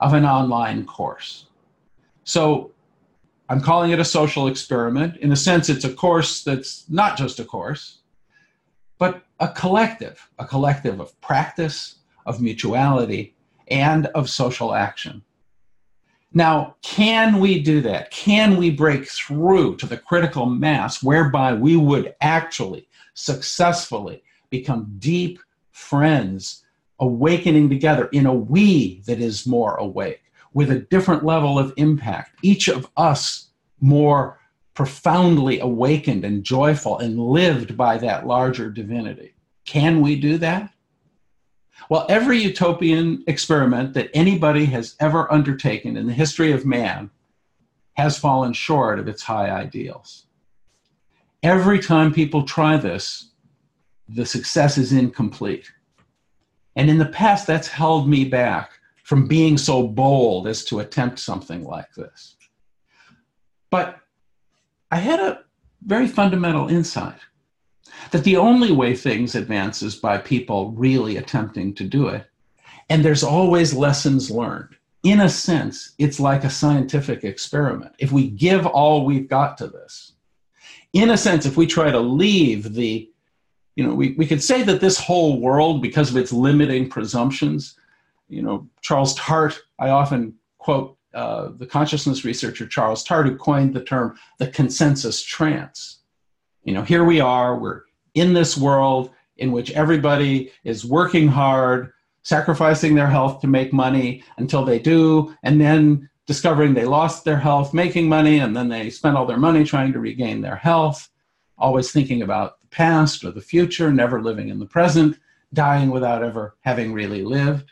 [0.00, 1.46] of an online course.
[2.24, 2.72] So
[3.48, 5.16] I'm calling it a social experiment.
[5.18, 7.98] In a sense, it's a course that's not just a course,
[8.98, 13.34] but a collective, a collective of practice, of mutuality,
[13.68, 15.22] and of social action.
[16.32, 18.10] Now, can we do that?
[18.10, 25.38] Can we break through to the critical mass whereby we would actually successfully become deep
[25.70, 26.64] friends,
[26.98, 30.24] awakening together in a we that is more awake?
[30.54, 33.48] with a different level of impact, each of us
[33.80, 34.40] more
[34.72, 39.34] profoundly awakened and joyful and lived by that larger divinity.
[39.66, 40.72] Can we do that?
[41.90, 47.10] Well, every utopian experiment that anybody has ever undertaken in the history of man
[47.94, 50.26] has fallen short of its high ideals.
[51.42, 53.30] Every time people try this,
[54.08, 55.70] the success is incomplete.
[56.76, 58.70] And in the past, that's held me back
[59.04, 62.36] from being so bold as to attempt something like this.
[63.70, 64.00] But
[64.90, 65.40] I had a
[65.82, 67.20] very fundamental insight
[68.10, 72.26] that the only way things advance is by people really attempting to do it.
[72.88, 74.76] And there's always lessons learned.
[75.02, 77.94] In a sense, it's like a scientific experiment.
[77.98, 80.12] If we give all we've got to this,
[80.92, 83.10] in a sense, if we try to leave the,
[83.76, 87.76] you know, we, we could say that this whole world, because of its limiting presumptions,
[88.28, 93.74] you know, Charles Tart, I often quote uh, the consciousness researcher Charles Tart, who coined
[93.74, 95.98] the term the consensus trance.
[96.64, 97.82] You know, here we are, we're
[98.14, 104.22] in this world in which everybody is working hard, sacrificing their health to make money
[104.38, 108.88] until they do, and then discovering they lost their health making money, and then they
[108.88, 111.08] spend all their money trying to regain their health,
[111.58, 115.18] always thinking about the past or the future, never living in the present,
[115.52, 117.70] dying without ever having really lived.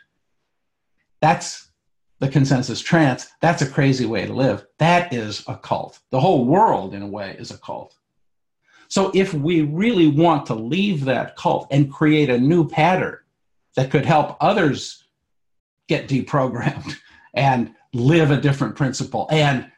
[1.21, 1.69] That's
[2.19, 3.29] the consensus trance.
[3.41, 4.65] That's a crazy way to live.
[4.77, 5.99] That is a cult.
[6.09, 7.97] The whole world, in a way, is a cult.
[8.93, 13.17] So if we really want to leave that cult and create a new pattern
[13.75, 15.05] that could help others
[15.87, 16.95] get deprogrammed
[17.33, 19.71] and live a different principle and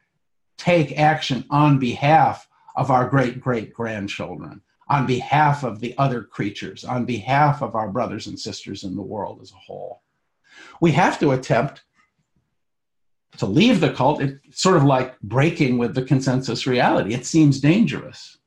[0.57, 2.45] take action on behalf
[2.75, 7.87] of our great great grandchildren, on behalf of the other creatures, on behalf of our
[7.87, 10.01] brothers and sisters in the world as a whole
[10.81, 11.83] we have to attempt
[13.37, 14.21] to leave the cult.
[14.21, 17.13] It's sort of like breaking with the consensus reality.
[17.13, 18.37] It seems dangerous.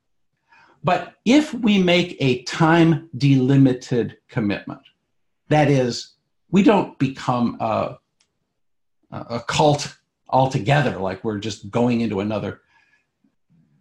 [0.85, 4.81] But if we make a time delimited commitment,
[5.49, 6.15] that is,
[6.51, 7.99] we don't become a,
[9.11, 9.97] a cult
[10.29, 12.61] altogether, like we're just going into another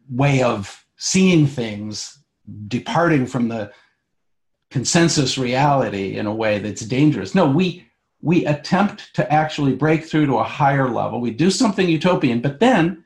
[0.09, 2.19] way of seeing things,
[2.67, 3.71] departing from the
[4.69, 7.35] consensus reality in a way that's dangerous.
[7.35, 7.85] No, we
[8.19, 11.21] we attempt to actually break through to a higher level.
[11.21, 13.03] We do something utopian, but then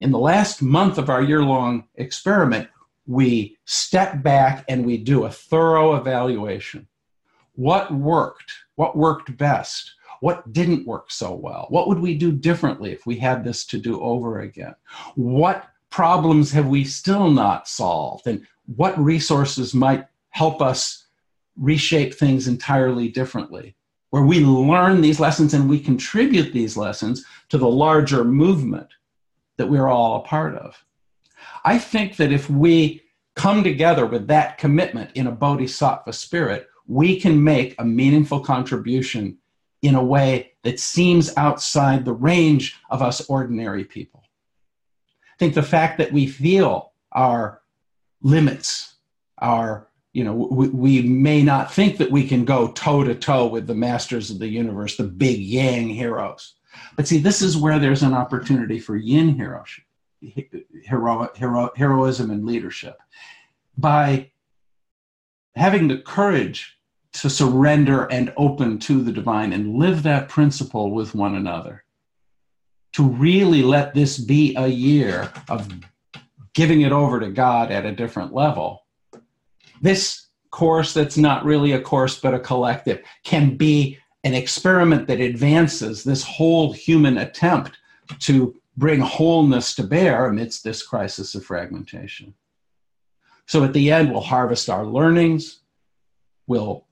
[0.00, 2.68] in the last month of our year long experiment,
[3.06, 6.86] we step back and we do a thorough evaluation.
[7.54, 8.52] What worked?
[8.76, 9.92] What worked best?
[10.20, 11.66] What didn't work so well?
[11.68, 14.74] What would we do differently if we had this to do over again?
[15.16, 18.26] What problems have we still not solved?
[18.26, 18.46] And
[18.76, 21.06] what resources might help us
[21.56, 23.74] reshape things entirely differently?
[24.10, 28.88] Where we learn these lessons and we contribute these lessons to the larger movement
[29.56, 30.82] that we're all a part of.
[31.64, 33.02] I think that if we
[33.34, 39.38] come together with that commitment in a bodhisattva spirit, we can make a meaningful contribution
[39.80, 44.22] in a way that seems outside the range of us ordinary people.
[45.32, 47.62] I think the fact that we feel our
[48.22, 48.94] limits,
[49.38, 53.46] our you know, we, we may not think that we can go toe to toe
[53.46, 56.54] with the masters of the universe, the big yang heroes.
[56.96, 59.64] But see, this is where there's an opportunity for yin hero,
[60.22, 62.98] hero, hero, heroism and leadership.
[63.76, 64.30] By
[65.56, 66.78] having the courage
[67.14, 71.84] to surrender and open to the divine and live that principle with one another.
[72.94, 75.68] To really let this be a year of
[76.54, 78.86] giving it over to God at a different level.
[79.80, 85.20] This course, that's not really a course but a collective, can be an experiment that
[85.20, 87.78] advances this whole human attempt
[88.20, 92.34] to bring wholeness to bear amidst this crisis of fragmentation.
[93.46, 95.60] So at the end, we'll harvest our learnings,
[96.46, 96.86] we'll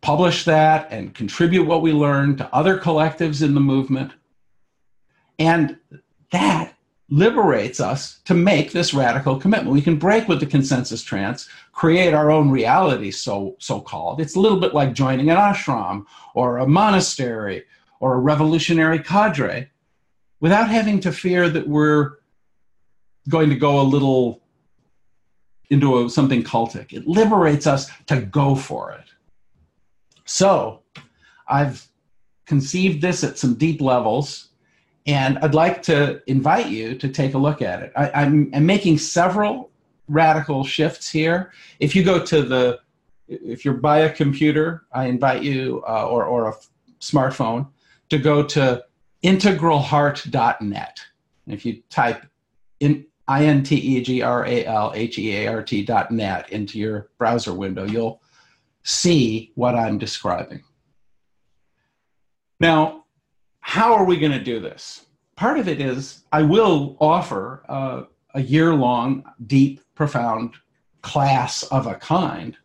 [0.00, 4.12] publish that and contribute what we learned to other collectives in the movement.
[5.38, 5.78] And
[6.30, 6.74] that
[7.08, 9.72] liberates us to make this radical commitment.
[9.72, 14.20] We can break with the consensus trance, create our own reality, so so called.
[14.20, 17.64] It's a little bit like joining an ashram or a monastery
[18.00, 19.70] or a revolutionary cadre
[20.44, 22.18] without having to fear that we're
[23.30, 24.42] going to go a little
[25.70, 26.92] into a, something cultic.
[26.92, 29.06] It liberates us to go for it.
[30.26, 30.82] So
[31.48, 31.88] I've
[32.44, 34.50] conceived this at some deep levels,
[35.06, 37.92] and I'd like to invite you to take a look at it.
[37.96, 39.70] I, am making several
[40.08, 41.52] radical shifts here.
[41.80, 42.80] If you go to the,
[43.28, 46.54] if you're by a computer, I invite you, uh, or, or a
[47.00, 47.68] smartphone,
[48.10, 48.84] to go to
[49.24, 51.00] integralheart.net.
[51.46, 52.24] If you type
[52.80, 58.20] in I-N-T-E-G-R-A-L-H-E-A-R-T dot net into your browser window, you'll
[58.82, 60.62] see what I'm describing.
[62.60, 63.04] Now,
[63.60, 65.06] how are we going to do this?
[65.36, 70.54] Part of it is I will offer a year long, deep, profound
[71.02, 72.56] class of a kind,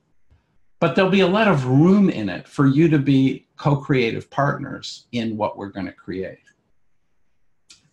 [0.80, 4.30] but there'll be a lot of room in it for you to be co creative
[4.32, 6.40] partners in what we're going to create.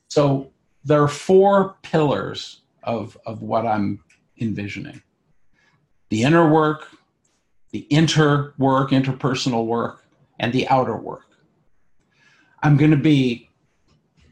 [0.09, 0.53] So
[0.85, 4.03] there are four pillars of, of what I'm
[4.41, 5.03] envisioning
[6.09, 6.89] the inner work,
[7.73, 10.07] the inter work, interpersonal work,
[10.39, 11.27] and the outer work.
[12.62, 13.51] I'm going to be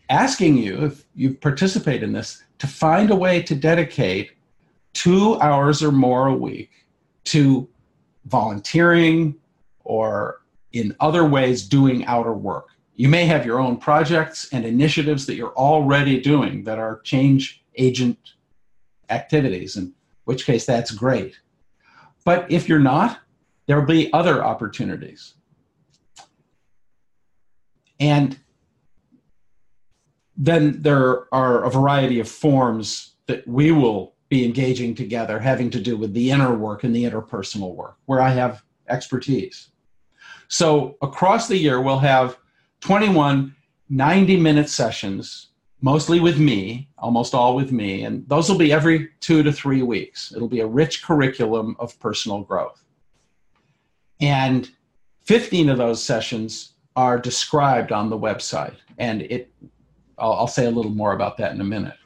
[0.09, 4.31] asking you, if you participate in this, to find a way to dedicate
[4.93, 6.71] two hours or more a week
[7.25, 7.69] to
[8.27, 9.35] volunteering
[9.83, 10.44] or
[10.75, 12.69] in other ways doing outer work.
[12.97, 17.65] You may have your own projects and initiatives that you're already doing that are change
[17.77, 18.19] agent
[19.11, 19.93] activities, in
[20.25, 21.39] which case that's great.
[22.25, 23.21] But if you're not,
[23.67, 25.35] there will be other opportunities.
[28.01, 28.39] And
[30.37, 35.81] then there are a variety of forms that we will be engaging together having to
[35.81, 39.71] do with the inner work and the interpersonal work where I have expertise.
[40.55, 42.39] So across the year, we'll have
[42.79, 43.57] 21
[43.89, 45.49] 90 minute sessions,
[45.81, 49.83] mostly with me, almost all with me, and those will be every two to three
[49.83, 50.33] weeks.
[50.33, 52.85] It'll be a rich curriculum of personal growth.
[54.21, 54.71] And
[55.25, 58.77] 15 of those sessions are described on the website.
[58.97, 59.53] And it,
[60.19, 61.97] I'll, I'll say a little more about that in a minute.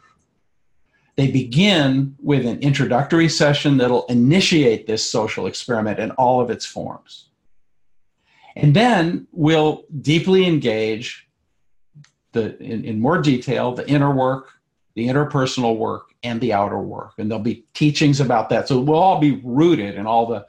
[1.17, 6.65] They begin with an introductory session that'll initiate this social experiment in all of its
[6.65, 7.28] forms.
[8.59, 11.29] And then we'll deeply engage
[12.33, 14.51] the, in, in more detail the inner work,
[14.97, 17.13] the interpersonal work, and the outer work.
[17.19, 18.69] And there'll be teachings about that.
[18.69, 20.47] So we'll all be rooted in all the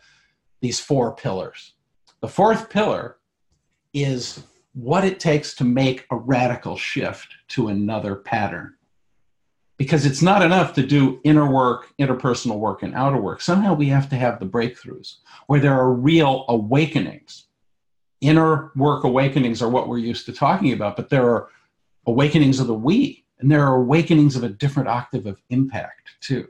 [0.61, 1.75] these four pillars.
[2.21, 3.17] The fourth pillar
[3.93, 4.43] is
[4.73, 8.75] what it takes to make a radical shift to another pattern.
[9.79, 13.41] because it's not enough to do inner work, interpersonal work, and outer work.
[13.41, 15.15] Somehow we have to have the breakthroughs
[15.47, 17.45] where there are real awakenings.
[18.21, 21.49] Inner work awakenings are what we're used to talking about, but there are
[22.05, 26.49] awakenings of the we, and there are awakenings of a different octave of impact too.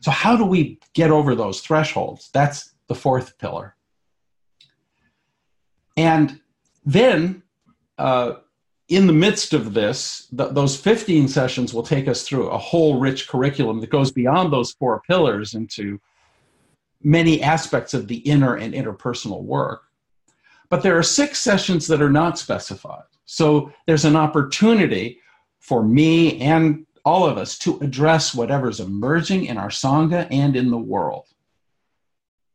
[0.00, 2.30] So, how do we get over those thresholds?
[2.32, 3.74] That's the fourth pillar.
[5.96, 6.40] And
[6.84, 7.42] then
[7.98, 8.34] uh,
[8.88, 12.98] in the midst of this, th- those 15 sessions will take us through a whole
[12.98, 16.00] rich curriculum that goes beyond those four pillars into
[17.02, 19.82] many aspects of the inner and interpersonal work.
[20.70, 23.02] But there are six sessions that are not specified.
[23.24, 25.20] So there's an opportunity
[25.58, 30.70] for me and all of us to address whatever's emerging in our Sangha and in
[30.70, 31.26] the world.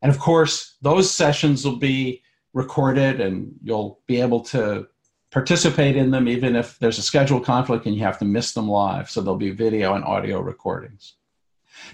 [0.02, 2.22] And of course, those sessions will be
[2.54, 4.88] recorded and you'll be able to
[5.32, 8.70] participate in them even if there's a schedule conflict and you have to miss them
[8.70, 9.10] live.
[9.10, 11.16] So there'll be video and audio recordings.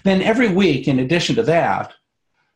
[0.04, 1.92] Then every week, in addition to that,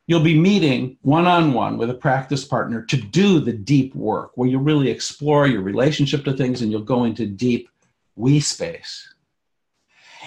[0.06, 4.32] you'll be meeting one on one with a practice partner to do the deep work
[4.34, 7.68] where you really explore your relationship to things and you'll go into deep
[8.14, 9.12] we space.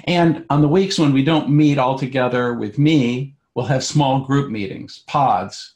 [0.05, 4.21] And on the weeks when we don't meet all together with me, we'll have small
[4.21, 5.73] group meetings, pods,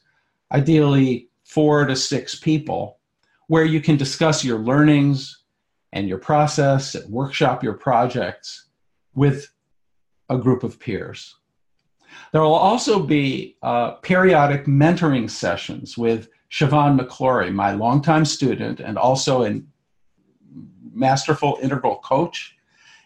[0.51, 2.99] ideally four to six people
[3.47, 5.43] where you can discuss your learnings
[5.91, 8.68] and your process and workshop your projects
[9.16, 9.47] with
[10.30, 11.36] a group of peers.
[12.32, 18.97] There will also be uh, periodic mentoring sessions with Siobhan McClory, my longtime student and
[18.97, 19.61] also a
[20.93, 22.55] masterful integral coach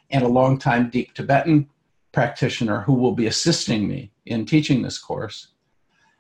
[0.09, 1.69] and a longtime deep Tibetan
[2.11, 5.49] practitioner who will be assisting me in teaching this course.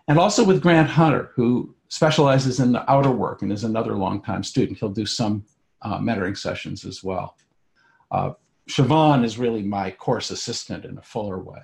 [0.07, 4.43] And also with Grant Hunter, who specializes in the outer work and is another longtime
[4.43, 4.77] student.
[4.77, 5.45] He'll do some
[5.81, 7.35] uh, mentoring sessions as well.
[8.11, 8.31] Uh,
[8.69, 11.59] Siobhan is really my course assistant in a fuller way.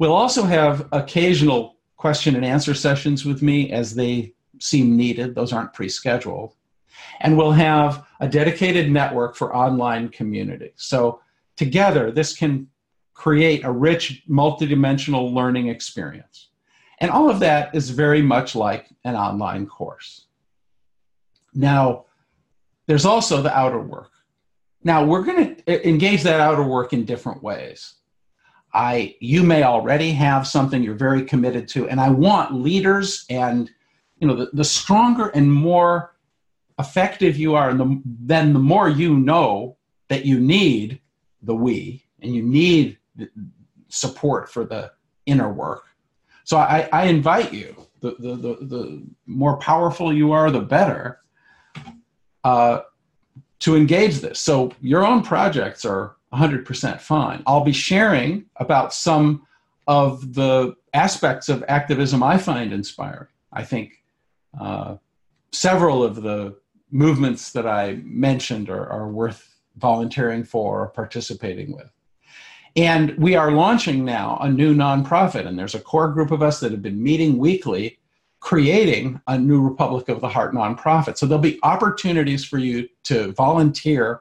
[0.00, 5.34] We'll also have occasional question and answer sessions with me as they seem needed.
[5.34, 6.56] Those aren't pre scheduled.
[7.20, 10.72] And we'll have a dedicated network for online community.
[10.76, 11.20] So,
[11.56, 12.68] together, this can
[13.12, 16.48] create a rich, multidimensional learning experience.
[17.00, 20.28] And all of that is very much like an online course.
[21.52, 22.06] Now,
[22.86, 24.12] there's also the outer work.
[24.82, 27.99] Now, we're going to engage that outer work in different ways.
[28.72, 33.70] I, you may already have something you're very committed to, and I want leaders and
[34.18, 36.14] you know the, the stronger and more
[36.78, 39.76] effective you are, and the, then the more you know
[40.08, 41.00] that you need
[41.42, 42.98] the we and you need
[43.88, 44.92] support for the
[45.26, 45.90] inner work
[46.50, 51.20] so I, I invite you, the, the, the, the, more powerful you are, the better,
[52.42, 52.80] uh,
[53.60, 54.40] to engage this.
[54.40, 57.42] So your own projects are 100% fine.
[57.46, 59.46] I'll be sharing about some
[59.86, 63.28] of the aspects of activism I find inspiring.
[63.52, 64.02] I think
[64.58, 64.96] uh,
[65.52, 66.56] several of the
[66.90, 71.90] movements that I mentioned are, are worth volunteering for or participating with.
[72.76, 76.60] And we are launching now a new nonprofit, and there's a core group of us
[76.60, 77.98] that have been meeting weekly,
[78.38, 81.18] creating a new Republic of the Heart nonprofit.
[81.18, 84.20] So there'll be opportunities for you to volunteer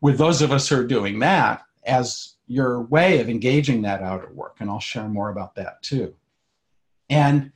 [0.00, 4.30] with those of us who are doing that as your way of engaging that outer
[4.32, 4.56] work.
[4.60, 6.14] And I'll share more about that too.
[7.10, 7.52] And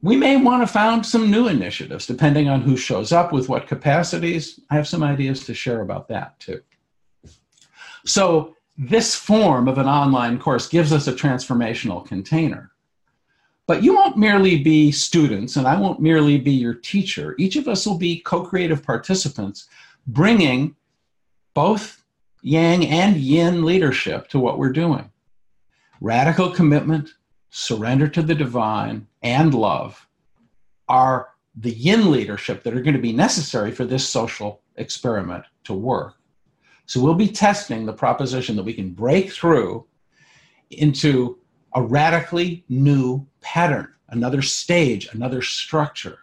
[0.00, 3.68] we may want to found some new initiatives depending on who shows up with what
[3.68, 4.58] capacities.
[4.70, 6.62] I have some ideas to share about that too.
[8.04, 12.72] So this form of an online course gives us a transformational container.
[13.68, 17.36] But you won't merely be students, and I won't merely be your teacher.
[17.38, 19.68] Each of us will be co creative participants,
[20.08, 20.74] bringing
[21.54, 22.04] both
[22.42, 25.10] yang and yin leadership to what we're doing.
[26.00, 27.10] Radical commitment,
[27.50, 30.06] surrender to the divine, and love
[30.88, 35.74] are the yin leadership that are going to be necessary for this social experiment to
[35.74, 36.14] work.
[36.86, 39.86] So we'll be testing the proposition that we can break through
[40.70, 41.38] into
[41.74, 46.18] a radically new pattern, another stage, another structure,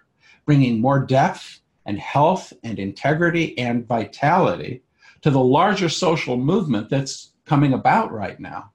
[0.46, 4.84] bringing more depth and health and integrity and vitality
[5.22, 8.72] to the larger social movement that's coming about right now.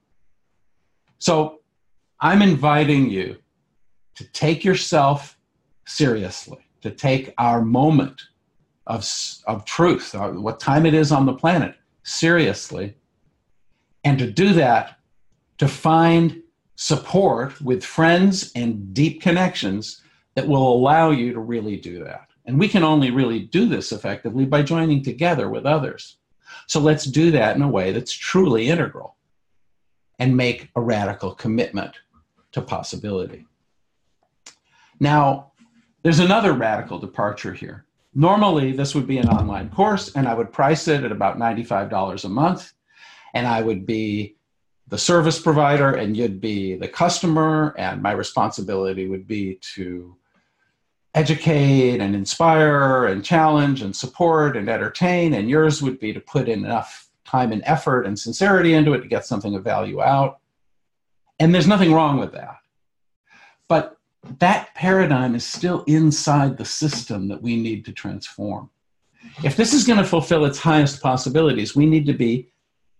[1.19, 1.61] So
[2.21, 3.39] I'm inviting you
[4.17, 5.39] to take yourself
[5.87, 8.21] seriously, to take our moment
[8.87, 9.09] of,
[9.47, 12.97] of truth, uh, what time it is on the planet, seriously.
[14.05, 14.99] And to do that,
[15.59, 16.43] to find
[16.77, 20.03] support with friends and deep connections
[20.35, 22.29] that will allow you to really do that.
[22.45, 26.19] And we can only really do this effectively by joining together with others.
[26.67, 29.17] So let's do that in a way that's truly integral
[30.19, 31.97] and make a radical commitment
[32.53, 33.47] to possibility.
[35.01, 35.53] Now,
[36.03, 37.87] there's another radical departure here.
[38.15, 42.25] Normally, this would be an online course, and I would price it at about $95
[42.25, 42.73] a month,
[43.35, 44.37] and I would be
[44.87, 50.17] the service provider, and you'd be the customer, and my responsibility would be to
[51.15, 56.49] educate and inspire and challenge and support and entertain, and yours would be to put
[56.49, 60.41] in enough time and effort and sincerity into it to get something of value out.
[61.39, 62.57] And there's nothing wrong with that.
[63.69, 63.99] But
[64.39, 68.71] that paradigm is still inside the system that we need to transform.
[69.43, 72.51] If this is going to fulfill its highest possibilities, we need to be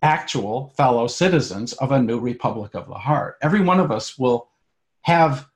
[0.01, 3.37] actual fellow citizens of a new republic of the heart.
[3.41, 4.49] Every one of us will
[5.01, 5.47] have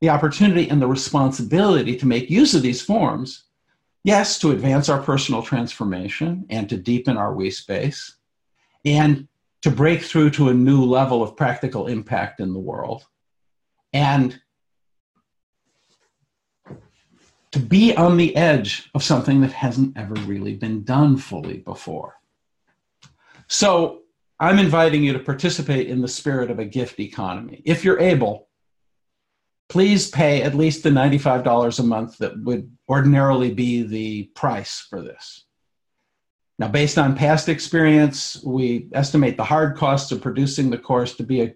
[0.00, 3.44] the opportunity and the responsibility to make use of these forms,
[4.02, 8.16] yes, to advance our personal transformation and to deepen our we space,
[8.84, 9.28] and
[9.62, 13.06] to break through to a new level of practical impact in the world.
[13.92, 14.38] And
[17.52, 22.16] to be on the edge of something that hasn't ever really been done fully before.
[23.46, 24.00] So
[24.40, 27.62] I'm inviting you to participate in the spirit of a gift economy.
[27.64, 28.48] If you're able,
[29.68, 35.02] please pay at least the $95 a month that would ordinarily be the price for
[35.02, 35.44] this.
[36.58, 41.24] Now, based on past experience, we estimate the hard costs of producing the course to
[41.24, 41.54] be a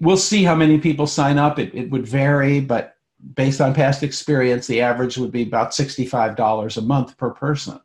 [0.00, 1.58] we'll see how many people sign up.
[1.58, 2.94] It, it would vary, but
[3.34, 7.78] based on past experience, the average would be about $65 a month per person.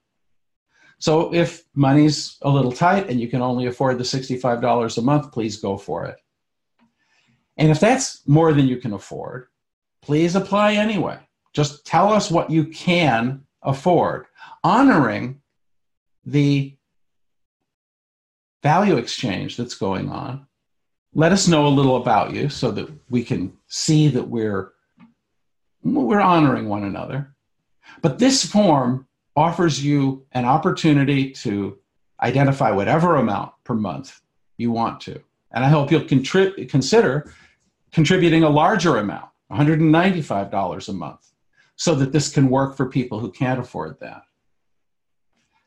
[0.97, 5.31] So if money's a little tight and you can only afford the $65 a month,
[5.31, 6.15] please go for it.
[7.57, 9.47] And if that's more than you can afford,
[10.01, 11.19] please apply anyway.
[11.53, 14.25] Just tell us what you can afford,
[14.63, 15.41] honoring
[16.25, 16.75] the
[18.61, 20.47] value exchange that's going on.
[21.13, 24.73] Let us know a little about you so that we can see that we're
[25.83, 27.35] we're honoring one another.
[28.01, 31.77] But this form offers you an opportunity to
[32.21, 34.19] identify whatever amount per month
[34.57, 35.21] you want to.
[35.51, 37.31] And I hope you'll contri- consider
[37.95, 41.31] contributing a larger amount, $195 a month,
[41.77, 44.23] so that this can work for people who can't afford that.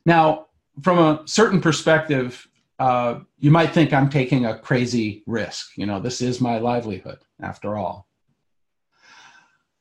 [0.04, 0.48] Now,
[0.82, 2.46] from a certain perspective,
[2.78, 5.70] uh, you might think I'm taking a crazy risk.
[5.78, 8.06] You know, this is my livelihood, after all.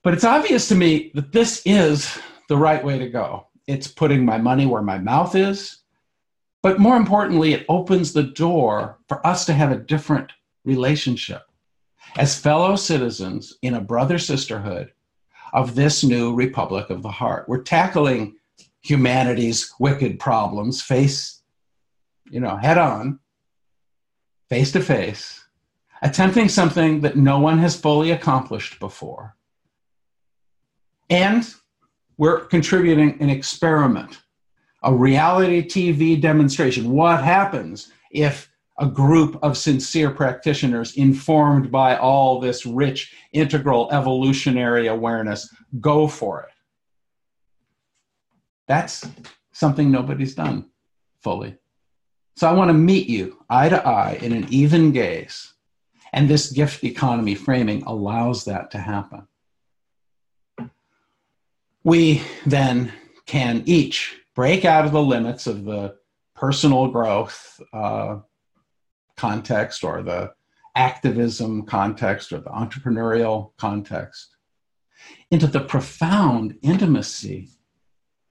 [0.02, 2.18] But it's obvious to me that this is
[2.48, 3.48] the right way to go.
[3.68, 5.80] It's putting my money where my mouth is.
[6.64, 10.32] But more importantly, it opens the door for us to have a different
[10.64, 11.42] relationship
[12.16, 14.92] as fellow citizens in a brother sisterhood
[15.54, 17.48] of this new Republic of the Heart.
[17.48, 18.36] We're tackling
[18.82, 21.42] humanity's wicked problems face,
[22.30, 23.20] you know, head on,
[24.50, 25.46] face to face,
[26.02, 29.38] attempting something that no one has fully accomplished before
[31.10, 31.54] and
[32.18, 34.22] we're contributing an experiment,
[34.84, 36.92] a reality TV demonstration.
[36.92, 38.50] What happens if
[38.80, 46.44] a group of sincere practitioners, informed by all this rich, integral, evolutionary awareness, go for
[46.44, 46.54] it?
[48.68, 49.08] That's
[49.52, 50.70] something nobody's done
[51.22, 51.58] fully.
[52.36, 55.54] So I want to meet you eye to eye in an even gaze.
[56.14, 59.28] And this gift economy framing allows that to happen
[61.88, 62.92] we then
[63.26, 65.96] can each break out of the limits of the
[66.36, 68.18] personal growth uh,
[69.18, 70.32] context or the
[70.76, 74.36] activism context or the entrepreneurial context
[75.32, 77.50] into the profound intimacy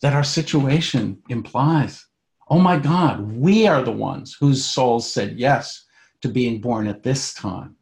[0.00, 2.06] that our situation implies.
[2.48, 5.84] Oh my God, we are the ones whose souls said yes
[6.22, 7.76] to being born at this time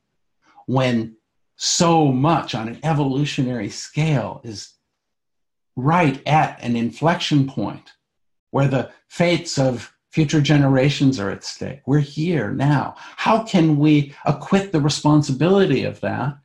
[0.66, 1.16] when
[1.56, 4.74] so much on an evolutionary scale is
[5.76, 7.92] right at an inflection point
[8.50, 11.80] where the fates of future generations are at stake.
[11.86, 12.94] We're here now.
[13.16, 16.38] How can we acquit the responsibility of that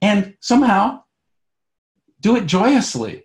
[0.00, 1.02] and somehow
[2.20, 3.24] do it joyously?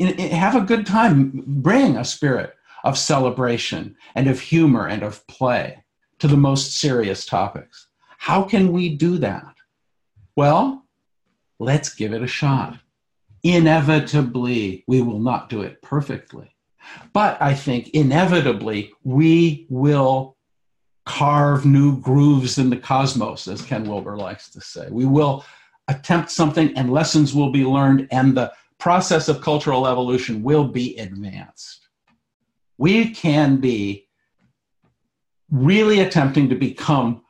[0.00, 1.44] Have a good time.
[1.46, 2.54] Bring a spirit
[2.84, 5.84] of celebration and of humor and of play
[6.18, 7.88] to the most serious topics.
[8.16, 9.54] How can we do that?
[10.36, 10.86] Well,
[11.58, 12.78] let's give it a shot
[13.42, 16.51] inevitably we will not do it perfectly.
[17.12, 20.36] But I think inevitably we will
[21.04, 24.88] carve new grooves in the cosmos, as Ken Wilber likes to say.
[24.90, 25.44] We will
[25.88, 30.96] attempt something and lessons will be learned, and the process of cultural evolution will be
[30.98, 31.88] advanced.
[32.78, 34.08] We can be
[35.50, 37.22] really attempting to become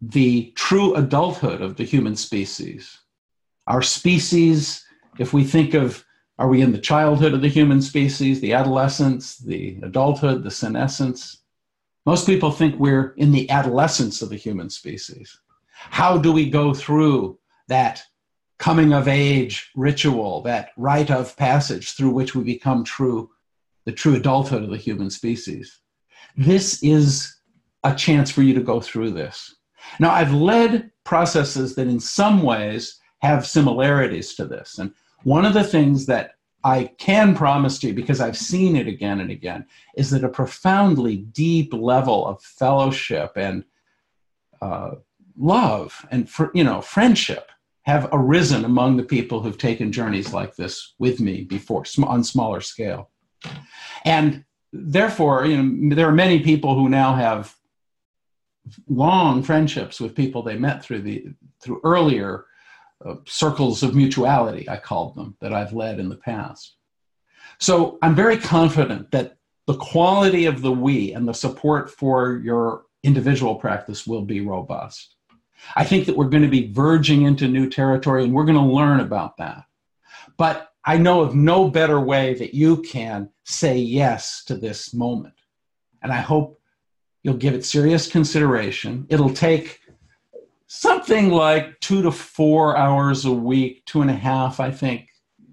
[0.00, 2.98] the true adulthood of the human species.
[3.66, 4.84] Our species,
[5.18, 6.04] if we think of
[6.38, 11.38] are we in the childhood of the human species, the adolescence, the adulthood, the senescence?
[12.06, 15.38] Most people think we're in the adolescence of the human species.
[15.72, 18.02] How do we go through that
[18.58, 23.30] coming of age ritual, that rite of passage through which we become true,
[23.84, 25.80] the true adulthood of the human species?
[26.36, 27.36] This is
[27.84, 29.54] a chance for you to go through this.
[30.00, 34.78] Now, I've led processes that in some ways have similarities to this.
[34.78, 34.92] And
[35.24, 39.20] one of the things that I can promise to you, because I've seen it again
[39.20, 39.66] and again,
[39.96, 43.64] is that a profoundly deep level of fellowship and
[44.62, 44.92] uh,
[45.36, 47.50] love and for, you know friendship
[47.82, 52.60] have arisen among the people who've taken journeys like this with me before on smaller
[52.60, 53.10] scale,
[54.04, 57.54] and therefore, you know, there are many people who now have
[58.88, 61.26] long friendships with people they met through the
[61.60, 62.46] through earlier
[63.04, 66.76] uh, circles of mutuality, I called them, that I've led in the past.
[67.58, 69.36] So I'm very confident that
[69.66, 75.16] the quality of the we and the support for your individual practice will be robust.
[75.76, 78.74] I think that we're going to be verging into new territory and we're going to
[78.74, 79.64] learn about that.
[80.36, 85.34] But I know of no better way that you can say yes to this moment.
[86.02, 86.60] And I hope
[87.22, 89.06] you'll give it serious consideration.
[89.08, 89.80] It'll take
[90.74, 95.08] something like two to four hours a week, two and a half, I think,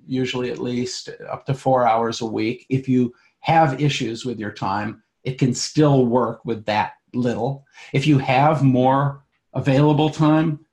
[0.07, 2.65] usually at least, up to four hours a week.
[2.69, 7.65] If you have issues with your time, it can still work with that little.
[7.93, 10.65] If you have more available time,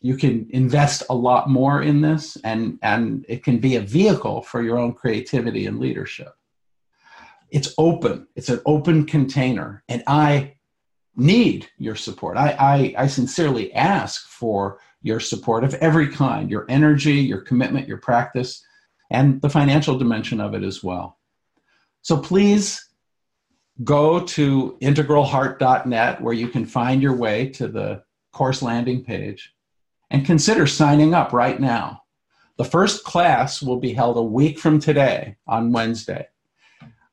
[0.00, 4.40] you can invest a lot more in this and, and it can be a vehicle
[4.40, 6.32] for your own creativity and leadership.
[7.50, 9.84] It's open, it's an open container.
[9.90, 10.54] And I
[11.20, 12.36] need your support.
[12.36, 17.86] I, I, I sincerely ask for your support of every kind your energy, your commitment,
[17.86, 18.64] your practice,
[19.10, 21.18] and the financial dimension of it as well.
[22.02, 22.86] So please
[23.84, 28.02] go to integralheart.net where you can find your way to the
[28.32, 29.52] course landing page
[30.10, 32.02] and consider signing up right now.
[32.56, 36.28] The first class will be held a week from today on Wednesday.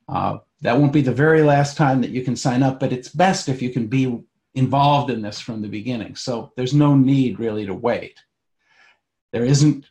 [0.10, 3.10] Uh, that won't be the very last time that you can sign up, but it's
[3.10, 4.20] best if you can be
[4.56, 6.16] involved in this from the beginning.
[6.16, 8.20] So there's no need really to wait.
[9.32, 9.86] There isn't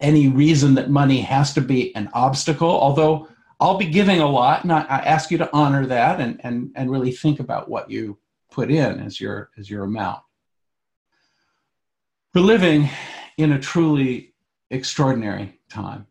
[0.00, 4.64] any reason that money has to be an obstacle, although I'll be giving a lot,
[4.64, 8.18] and I, ask you to honor that and, and, and really think about what you
[8.50, 10.22] put in as your, as your amount.
[12.34, 12.90] We're living
[13.38, 14.34] in a truly
[14.70, 16.06] extraordinary time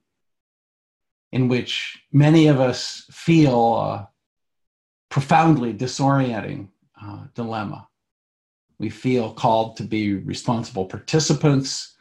[1.32, 4.10] in which many of us feel a
[5.10, 6.70] profoundly disorienting
[7.02, 7.88] uh, dilemma.
[8.80, 11.96] We feel called to be responsible participants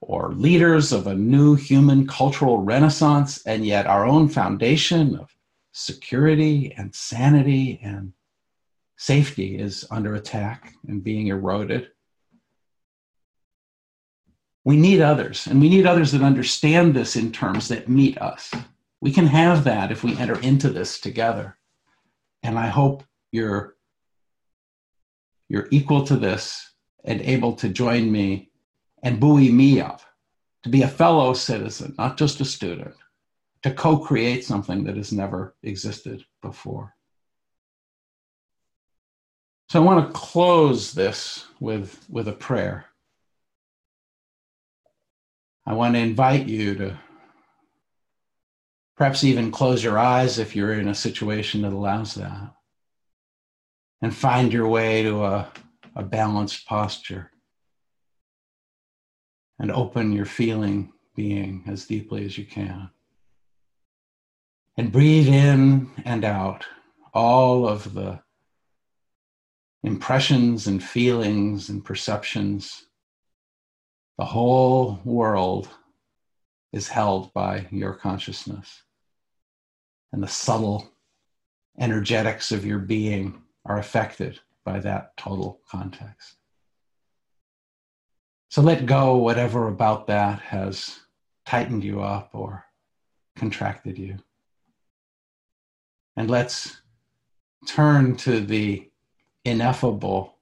[0.00, 5.30] or leaders of a new human cultural renaissance, and yet our own foundation of
[5.72, 8.12] security and sanity and
[8.96, 11.88] safety is under attack and being eroded.
[14.68, 18.52] We need others, and we need others that understand this in terms that meet us.
[19.00, 21.56] We can have that if we enter into this together.
[22.42, 23.02] And I hope
[23.32, 23.76] you're
[25.48, 28.50] you're equal to this and able to join me
[29.02, 30.02] and buoy me up
[30.64, 32.94] to be a fellow citizen, not just a student,
[33.62, 36.94] to co-create something that has never existed before.
[39.70, 42.84] So I want to close this with, with a prayer.
[45.68, 46.98] I want to invite you to
[48.96, 52.54] perhaps even close your eyes if you're in a situation that allows that,
[54.00, 55.52] and find your way to a,
[55.94, 57.30] a balanced posture.
[59.58, 62.88] And open your feeling being as deeply as you can.
[64.78, 66.64] And breathe in and out
[67.12, 68.20] all of the
[69.82, 72.87] impressions and feelings and perceptions
[74.18, 75.68] the whole world
[76.72, 78.82] is held by your consciousness.
[80.12, 80.90] And the subtle
[81.78, 86.34] energetics of your being are affected by that total context.
[88.50, 90.98] So let go whatever about that has
[91.46, 92.64] tightened you up or
[93.36, 94.16] contracted you.
[96.16, 96.80] And let's
[97.66, 98.90] turn to the
[99.44, 100.38] ineffable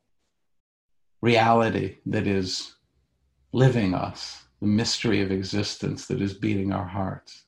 [1.21, 2.76] reality that is
[3.57, 7.45] living us, the mystery of existence that is beating our hearts.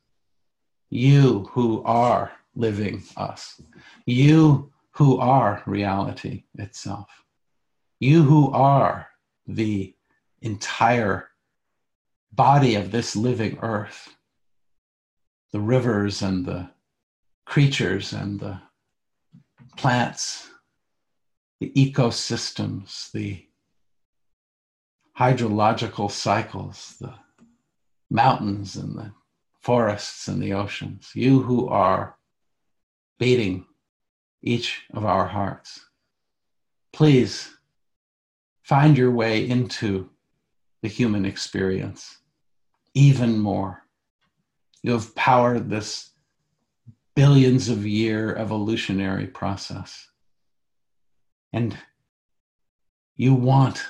[0.88, 3.60] You who are living us,
[4.06, 7.10] you who are reality itself.
[8.00, 9.06] You who are
[9.46, 9.94] the
[10.40, 11.28] entire
[12.32, 14.16] body of this living earth,
[15.52, 16.70] the rivers and the
[17.44, 18.62] creatures and the
[19.76, 20.48] plants,
[21.60, 23.47] the ecosystems, the
[25.18, 27.12] hydrological cycles, the
[28.10, 29.12] mountains and the
[29.60, 32.16] forests and the oceans, you who are
[33.18, 33.66] beating
[34.42, 35.84] each of our hearts.
[36.92, 37.50] Please
[38.62, 40.08] find your way into
[40.82, 42.18] the human experience
[42.94, 43.82] even more.
[44.82, 46.10] You have powered this
[47.16, 50.08] billions of year evolutionary process.
[51.52, 51.76] And
[53.16, 53.84] you want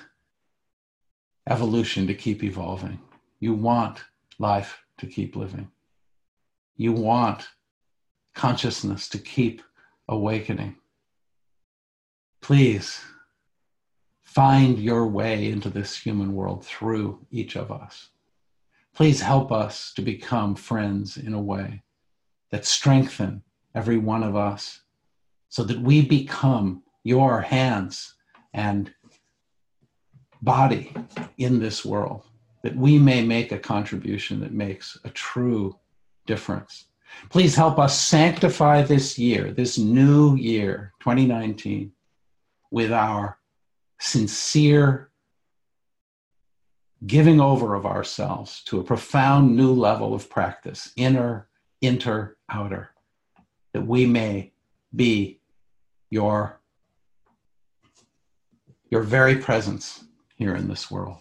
[1.48, 3.00] evolution to keep evolving.
[3.40, 4.04] You want
[4.38, 5.70] life to keep living.
[6.76, 7.48] You want
[8.34, 9.62] consciousness to keep
[10.08, 10.76] awakening.
[12.40, 13.00] Please
[14.22, 18.10] find your way into this human world through each of us.
[18.94, 21.82] Please help us to become friends in a way
[22.50, 23.42] that strengthen
[23.74, 24.80] every one of us
[25.48, 28.14] so that we become your hands
[28.52, 28.92] and
[30.42, 30.92] body
[31.38, 32.24] in this world,
[32.62, 35.78] that we may make a contribution that makes a true
[36.26, 36.86] difference.
[37.30, 41.92] Please help us sanctify this year, this new year, 2019,
[42.70, 43.38] with our
[43.98, 45.10] sincere
[47.06, 51.48] giving over of ourselves to a profound new level of practice, inner,
[51.80, 52.90] inter, outer,
[53.72, 54.52] that we may
[54.94, 55.40] be
[56.10, 56.60] your,
[58.90, 60.04] your very presence
[60.38, 61.18] here in this world.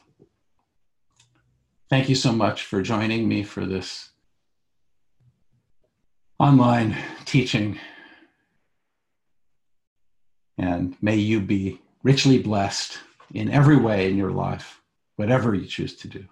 [1.89, 4.09] Thank you so much for joining me for this
[6.39, 6.95] online
[7.25, 7.79] teaching.
[10.57, 12.99] And may you be richly blessed
[13.33, 14.81] in every way in your life,
[15.15, 16.25] whatever you choose to do.